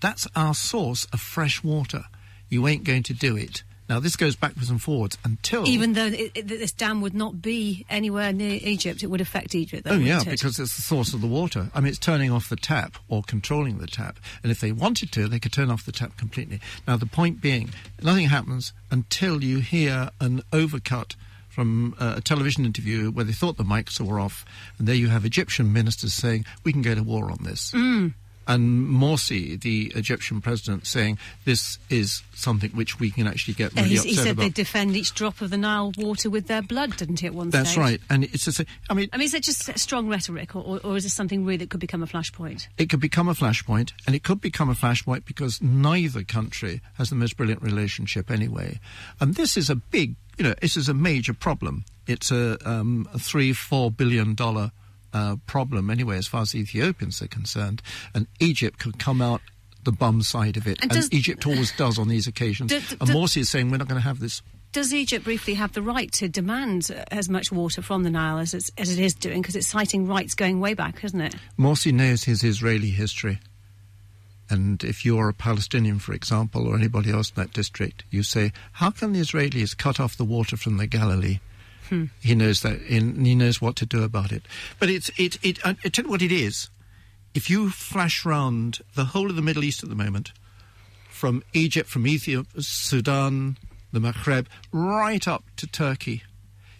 that's 0.00 0.26
our 0.34 0.54
source 0.54 1.06
of 1.12 1.20
fresh 1.20 1.62
water. 1.62 2.04
You 2.48 2.66
ain't 2.66 2.84
going 2.84 3.02
to 3.04 3.12
do 3.12 3.36
it. 3.36 3.62
Now, 3.88 4.00
this 4.00 4.16
goes 4.16 4.36
backwards 4.36 4.68
and 4.68 4.82
forwards 4.82 5.16
until. 5.24 5.66
Even 5.66 5.94
though 5.94 6.06
it, 6.06 6.32
it, 6.34 6.48
this 6.48 6.72
dam 6.72 7.00
would 7.00 7.14
not 7.14 7.40
be 7.40 7.86
anywhere 7.88 8.34
near 8.34 8.58
Egypt, 8.62 9.02
it 9.02 9.06
would 9.06 9.22
affect 9.22 9.54
Egypt. 9.54 9.84
Though, 9.84 9.92
oh, 9.92 9.98
yeah, 9.98 10.20
it? 10.20 10.28
because 10.28 10.58
it's 10.58 10.76
the 10.76 10.82
source 10.82 11.14
of 11.14 11.22
the 11.22 11.26
water. 11.26 11.70
I 11.74 11.80
mean, 11.80 11.88
it's 11.88 11.98
turning 11.98 12.30
off 12.30 12.50
the 12.50 12.56
tap 12.56 12.96
or 13.08 13.22
controlling 13.22 13.78
the 13.78 13.86
tap. 13.86 14.18
And 14.42 14.52
if 14.52 14.60
they 14.60 14.72
wanted 14.72 15.10
to, 15.12 15.26
they 15.26 15.38
could 15.38 15.52
turn 15.52 15.70
off 15.70 15.86
the 15.86 15.92
tap 15.92 16.18
completely. 16.18 16.60
Now, 16.86 16.98
the 16.98 17.06
point 17.06 17.40
being, 17.40 17.70
nothing 18.02 18.26
happens 18.26 18.74
until 18.90 19.42
you 19.42 19.60
hear 19.60 20.10
an 20.20 20.42
overcut 20.52 21.14
from 21.48 21.94
uh, 21.98 22.14
a 22.18 22.20
television 22.20 22.66
interview 22.66 23.10
where 23.10 23.24
they 23.24 23.32
thought 23.32 23.56
the 23.56 23.64
mics 23.64 23.98
were 23.98 24.20
off. 24.20 24.44
And 24.78 24.86
there 24.86 24.94
you 24.94 25.08
have 25.08 25.24
Egyptian 25.24 25.72
ministers 25.72 26.12
saying, 26.12 26.44
we 26.62 26.72
can 26.74 26.82
go 26.82 26.94
to 26.94 27.02
war 27.02 27.30
on 27.30 27.38
this. 27.42 27.72
Mm 27.72 28.12
and 28.48 28.88
Morsi, 28.88 29.60
the 29.60 29.92
Egyptian 29.94 30.40
president, 30.40 30.86
saying 30.86 31.18
this 31.44 31.78
is 31.90 32.22
something 32.34 32.70
which 32.70 32.98
we 32.98 33.10
can 33.10 33.26
actually 33.26 33.54
get 33.54 33.74
really 33.74 33.90
he, 33.90 33.96
upset 33.96 34.10
he 34.10 34.16
said 34.16 34.30
about. 34.32 34.42
they 34.42 34.48
defend 34.48 34.96
each 34.96 35.14
drop 35.14 35.40
of 35.42 35.50
the 35.50 35.58
Nile 35.58 35.92
water 35.98 36.30
with 36.30 36.46
their 36.46 36.62
blood, 36.62 36.96
didn't 36.96 37.20
he? 37.20 37.26
At 37.26 37.34
one 37.34 37.50
That's 37.50 37.70
stage? 37.70 37.78
right, 37.78 38.00
and 38.08 38.24
it's 38.24 38.46
just. 38.46 38.62
I 38.88 38.94
mean, 38.94 39.10
I 39.12 39.18
mean, 39.18 39.26
is 39.26 39.34
it 39.34 39.42
just 39.42 39.78
strong 39.78 40.08
rhetoric, 40.08 40.56
or, 40.56 40.62
or, 40.62 40.80
or 40.82 40.96
is 40.96 41.04
this 41.04 41.12
something 41.12 41.44
really 41.44 41.58
that 41.58 41.70
could 41.70 41.80
become 41.80 42.02
a 42.02 42.06
flashpoint? 42.06 42.68
It 42.78 42.88
could 42.88 43.00
become 43.00 43.28
a 43.28 43.34
flashpoint, 43.34 43.92
and 44.06 44.16
it 44.16 44.24
could 44.24 44.40
become 44.40 44.70
a 44.70 44.74
flashpoint 44.74 45.26
because 45.26 45.60
neither 45.60 46.24
country 46.24 46.80
has 46.94 47.10
the 47.10 47.16
most 47.16 47.36
brilliant 47.36 47.62
relationship 47.62 48.30
anyway, 48.30 48.80
and 49.20 49.34
this 49.34 49.58
is 49.58 49.68
a 49.68 49.76
big, 49.76 50.16
you 50.38 50.44
know, 50.44 50.54
this 50.62 50.76
is 50.76 50.88
a 50.88 50.94
major 50.94 51.34
problem. 51.34 51.84
It's 52.06 52.30
a, 52.30 52.56
um, 52.66 53.06
a 53.12 53.18
three, 53.18 53.52
four 53.52 53.90
billion 53.90 54.34
dollar 54.34 54.72
uh, 55.12 55.36
problem 55.46 55.90
anyway, 55.90 56.16
as 56.18 56.26
far 56.26 56.42
as 56.42 56.54
Ethiopians 56.54 57.20
are 57.22 57.28
concerned. 57.28 57.82
And 58.14 58.26
Egypt 58.40 58.78
could 58.78 58.98
come 58.98 59.20
out 59.22 59.40
the 59.84 59.92
bum 59.92 60.22
side 60.22 60.56
of 60.56 60.66
it, 60.66 60.80
And 60.82 60.90
and, 60.92 61.00
does- 61.00 61.12
Egypt 61.12 61.46
always 61.46 61.72
does 61.76 61.98
on 61.98 62.08
these 62.08 62.26
occasions. 62.26 62.70
Do- 62.72 62.80
do- 62.80 62.96
and 63.00 63.10
Morsi 63.10 63.38
is 63.38 63.48
saying 63.48 63.70
we're 63.70 63.78
not 63.78 63.88
going 63.88 64.00
to 64.00 64.06
have 64.06 64.20
this. 64.20 64.42
Does 64.72 64.92
Egypt 64.92 65.24
briefly 65.24 65.54
have 65.54 65.72
the 65.72 65.80
right 65.80 66.12
to 66.12 66.28
demand 66.28 66.90
as 67.10 67.30
much 67.30 67.50
water 67.50 67.80
from 67.80 68.02
the 68.02 68.10
Nile 68.10 68.38
as, 68.38 68.52
it's, 68.52 68.70
as 68.76 68.92
it 68.92 69.02
is 69.02 69.14
doing? 69.14 69.40
Because 69.40 69.56
it's 69.56 69.66
citing 69.66 70.06
rights 70.06 70.34
going 70.34 70.60
way 70.60 70.74
back, 70.74 71.02
isn't 71.04 71.20
it? 71.20 71.34
Morsi 71.58 71.90
knows 71.90 72.24
his 72.24 72.44
Israeli 72.44 72.90
history. 72.90 73.38
And 74.50 74.82
if 74.84 75.04
you're 75.04 75.28
a 75.30 75.34
Palestinian, 75.34 75.98
for 75.98 76.12
example, 76.12 76.66
or 76.68 76.74
anybody 76.76 77.10
else 77.10 77.30
in 77.30 77.36
that 77.36 77.52
district, 77.52 78.04
you 78.10 78.22
say, 78.22 78.52
how 78.72 78.90
can 78.90 79.12
the 79.12 79.20
Israelis 79.20 79.76
cut 79.76 80.00
off 80.00 80.16
the 80.16 80.24
water 80.24 80.56
from 80.56 80.76
the 80.76 80.86
Galilee? 80.86 81.40
Hmm. 81.88 82.06
He 82.20 82.34
knows 82.34 82.62
that, 82.62 82.80
and 82.82 83.26
he 83.26 83.34
knows 83.34 83.60
what 83.60 83.76
to 83.76 83.86
do 83.86 84.02
about 84.02 84.32
it. 84.32 84.42
But 84.78 84.90
it's 84.90 85.10
it 85.16 85.38
it. 85.42 85.64
I 85.64 85.76
I 85.84 85.88
tell 85.88 86.04
you 86.04 86.10
what 86.10 86.22
it 86.22 86.32
is. 86.32 86.68
If 87.34 87.50
you 87.50 87.70
flash 87.70 88.24
round 88.24 88.80
the 88.94 89.06
whole 89.06 89.30
of 89.30 89.36
the 89.36 89.42
Middle 89.42 89.64
East 89.64 89.82
at 89.82 89.88
the 89.88 89.94
moment, 89.94 90.32
from 91.08 91.42
Egypt, 91.52 91.88
from 91.88 92.06
Ethiopia, 92.06 92.62
Sudan, 92.62 93.58
the 93.92 94.00
Maghreb, 94.00 94.46
right 94.72 95.26
up 95.26 95.44
to 95.56 95.66
Turkey, 95.66 96.22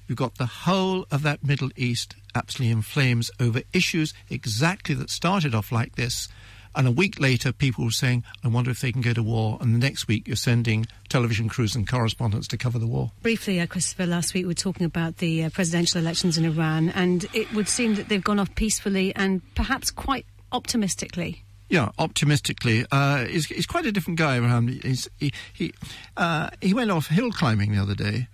you've 0.07 0.19
got 0.19 0.37
the 0.37 0.47
whole 0.47 1.07
of 1.11 1.23
that 1.23 1.45
Middle 1.45 1.71
East 1.77 2.15
absolutely 2.35 2.73
in 2.73 2.83
flames 2.83 3.31
over 3.41 3.63
issues 3.73 4.15
exactly 4.31 4.95
that 4.95 5.11
started 5.11 5.55
off 5.55 5.73
like 5.73 5.97
this. 5.97 6.29
And 6.75 6.87
a 6.87 6.91
week 6.91 7.19
later, 7.21 7.53
people 7.53 7.85
were 7.85 7.91
saying, 7.91 8.25
I 8.45 8.49
wonder 8.49 8.71
if 8.71 8.81
they 8.81 8.93
can 8.93 9.01
go 9.01 9.13
to 9.13 9.23
war. 9.23 9.59
And 9.61 9.75
the 9.75 9.79
next 9.79 10.09
week, 10.09 10.27
you're 10.27 10.37
sending 10.37 10.87
television 11.09 11.49
crews 11.49 11.75
and 11.75 11.89
correspondents 11.89 12.49
to 12.49 12.57
cover 12.57 12.79
the 12.79 12.87
war. 12.87 13.13
Briefly, 13.23 13.61
uh, 13.61 13.67
Christopher, 13.67 14.07
last 14.07 14.35
week 14.35 14.45
we 14.45 14.49
were 14.49 14.55
talking 14.55 14.87
about 14.87 15.19
the 15.19 15.45
uh, 15.45 15.51
presidential 15.51 16.01
elections 16.01 16.39
in 16.39 16.45
Iran, 16.45 16.91
and 16.91 17.27
it 17.35 17.53
would 17.53 17.69
seem 17.69 17.95
that 17.97 18.09
they've 18.09 18.23
gone 18.23 18.39
off 18.39 18.55
peacefully 18.55 19.15
and 19.15 19.43
perhaps 19.55 19.91
quite 19.91 20.27
optimistically. 20.53 21.45
Yeah, 21.69 21.91
optimistically, 21.99 22.87
uh, 22.91 23.27
he's, 23.27 23.47
he's 23.47 23.67
quite 23.67 23.85
a 23.85 23.93
different 23.93 24.19
guy. 24.19 24.37
Abraham. 24.37 24.69
He's, 24.69 25.07
he 25.19 25.33
he 25.53 25.75
uh, 26.17 26.49
he 26.63 26.73
went 26.73 26.91
off 26.91 27.09
hill 27.09 27.31
climbing 27.31 27.73
the 27.73 27.83
other 27.83 27.95
day. 27.95 28.29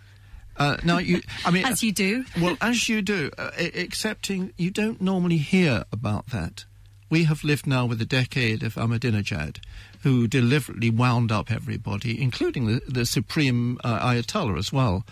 Uh, 0.57 0.77
now 0.85 0.99
you, 0.99 1.21
I 1.45 1.51
mean, 1.51 1.65
As 1.67 1.83
you 1.83 1.91
do. 1.93 2.25
Well, 2.41 2.57
as 2.61 2.89
you 2.89 3.03
do, 3.03 3.31
uh, 3.37 3.51
excepting 3.57 4.53
you 4.57 4.71
don't 4.71 5.01
normally 5.01 5.39
hear 5.39 5.85
about 5.91 6.29
that. 6.29 6.65
We 7.11 7.25
have 7.25 7.45
lived 7.45 7.67
now 7.67 7.87
with 7.87 8.01
a 8.01 8.07
decade 8.07 8.63
of 8.63 8.75
Ahmadinejad, 8.75 9.59
who 10.03 10.27
deliberately 10.27 10.91
wound 10.91 11.31
up 11.31 11.51
everybody, 11.51 12.21
including 12.21 12.67
the, 12.67 12.81
the 12.89 13.07
supreme 13.07 13.79
uh, 13.85 14.01
Ayatollah 14.01 14.59
as 14.59 14.73
well. 14.73 15.05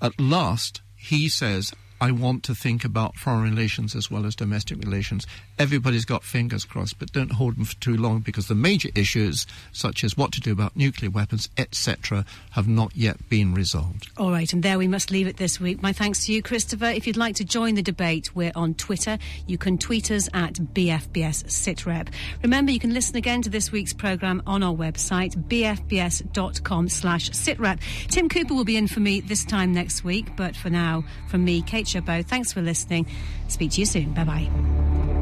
At 0.00 0.18
last, 0.20 0.80
he 0.96 1.28
says, 1.28 1.72
I 2.00 2.12
want 2.12 2.44
to 2.44 2.54
think 2.54 2.84
about 2.84 3.16
foreign 3.16 3.42
relations 3.42 3.94
as 3.94 4.10
well 4.10 4.24
as 4.24 4.34
domestic 4.34 4.78
relations. 4.78 5.26
Everybody's 5.58 6.06
got 6.06 6.24
fingers 6.24 6.64
crossed, 6.64 6.98
but 6.98 7.12
don't 7.12 7.32
hold 7.32 7.56
them 7.56 7.66
for 7.66 7.76
too 7.76 7.96
long 7.96 8.20
because 8.20 8.48
the 8.48 8.54
major 8.54 8.88
issues, 8.94 9.46
such 9.72 10.02
as 10.02 10.16
what 10.16 10.32
to 10.32 10.40
do 10.40 10.50
about 10.52 10.74
nuclear 10.74 11.10
weapons, 11.10 11.50
etc., 11.58 12.24
have 12.52 12.66
not 12.66 12.96
yet 12.96 13.28
been 13.28 13.52
resolved. 13.52 14.08
All 14.16 14.30
right, 14.30 14.50
and 14.50 14.62
there 14.62 14.78
we 14.78 14.88
must 14.88 15.10
leave 15.10 15.26
it 15.26 15.36
this 15.36 15.60
week. 15.60 15.82
My 15.82 15.92
thanks 15.92 16.24
to 16.24 16.32
you, 16.32 16.42
Christopher. 16.42 16.86
If 16.86 17.06
you'd 17.06 17.18
like 17.18 17.36
to 17.36 17.44
join 17.44 17.74
the 17.74 17.82
debate, 17.82 18.34
we're 18.34 18.52
on 18.54 18.74
Twitter. 18.74 19.18
You 19.46 19.58
can 19.58 19.76
tweet 19.76 20.10
us 20.10 20.28
at 20.32 20.54
BFBS 20.54 21.44
Sitrep. 21.44 22.08
Remember, 22.42 22.72
you 22.72 22.80
can 22.80 22.94
listen 22.94 23.16
again 23.16 23.42
to 23.42 23.50
this 23.50 23.70
week's 23.70 23.92
programme 23.92 24.42
on 24.46 24.62
our 24.62 24.74
website, 24.74 25.36
bfbs.com 25.48 26.88
slash 26.88 27.30
sitrep. 27.30 27.80
Tim 28.08 28.30
Cooper 28.30 28.54
will 28.54 28.64
be 28.64 28.76
in 28.78 28.88
for 28.88 29.00
me 29.00 29.20
this 29.20 29.44
time 29.44 29.74
next 29.74 30.02
week, 30.02 30.34
but 30.36 30.56
for 30.56 30.70
now, 30.70 31.04
from 31.28 31.44
me, 31.44 31.60
Kate 31.60 31.89
Chabot, 31.90 32.24
thanks 32.24 32.52
for 32.52 32.60
listening. 32.62 33.06
Speak 33.48 33.72
to 33.72 33.80
you 33.80 33.86
soon. 33.86 34.12
Bye-bye. 34.12 35.19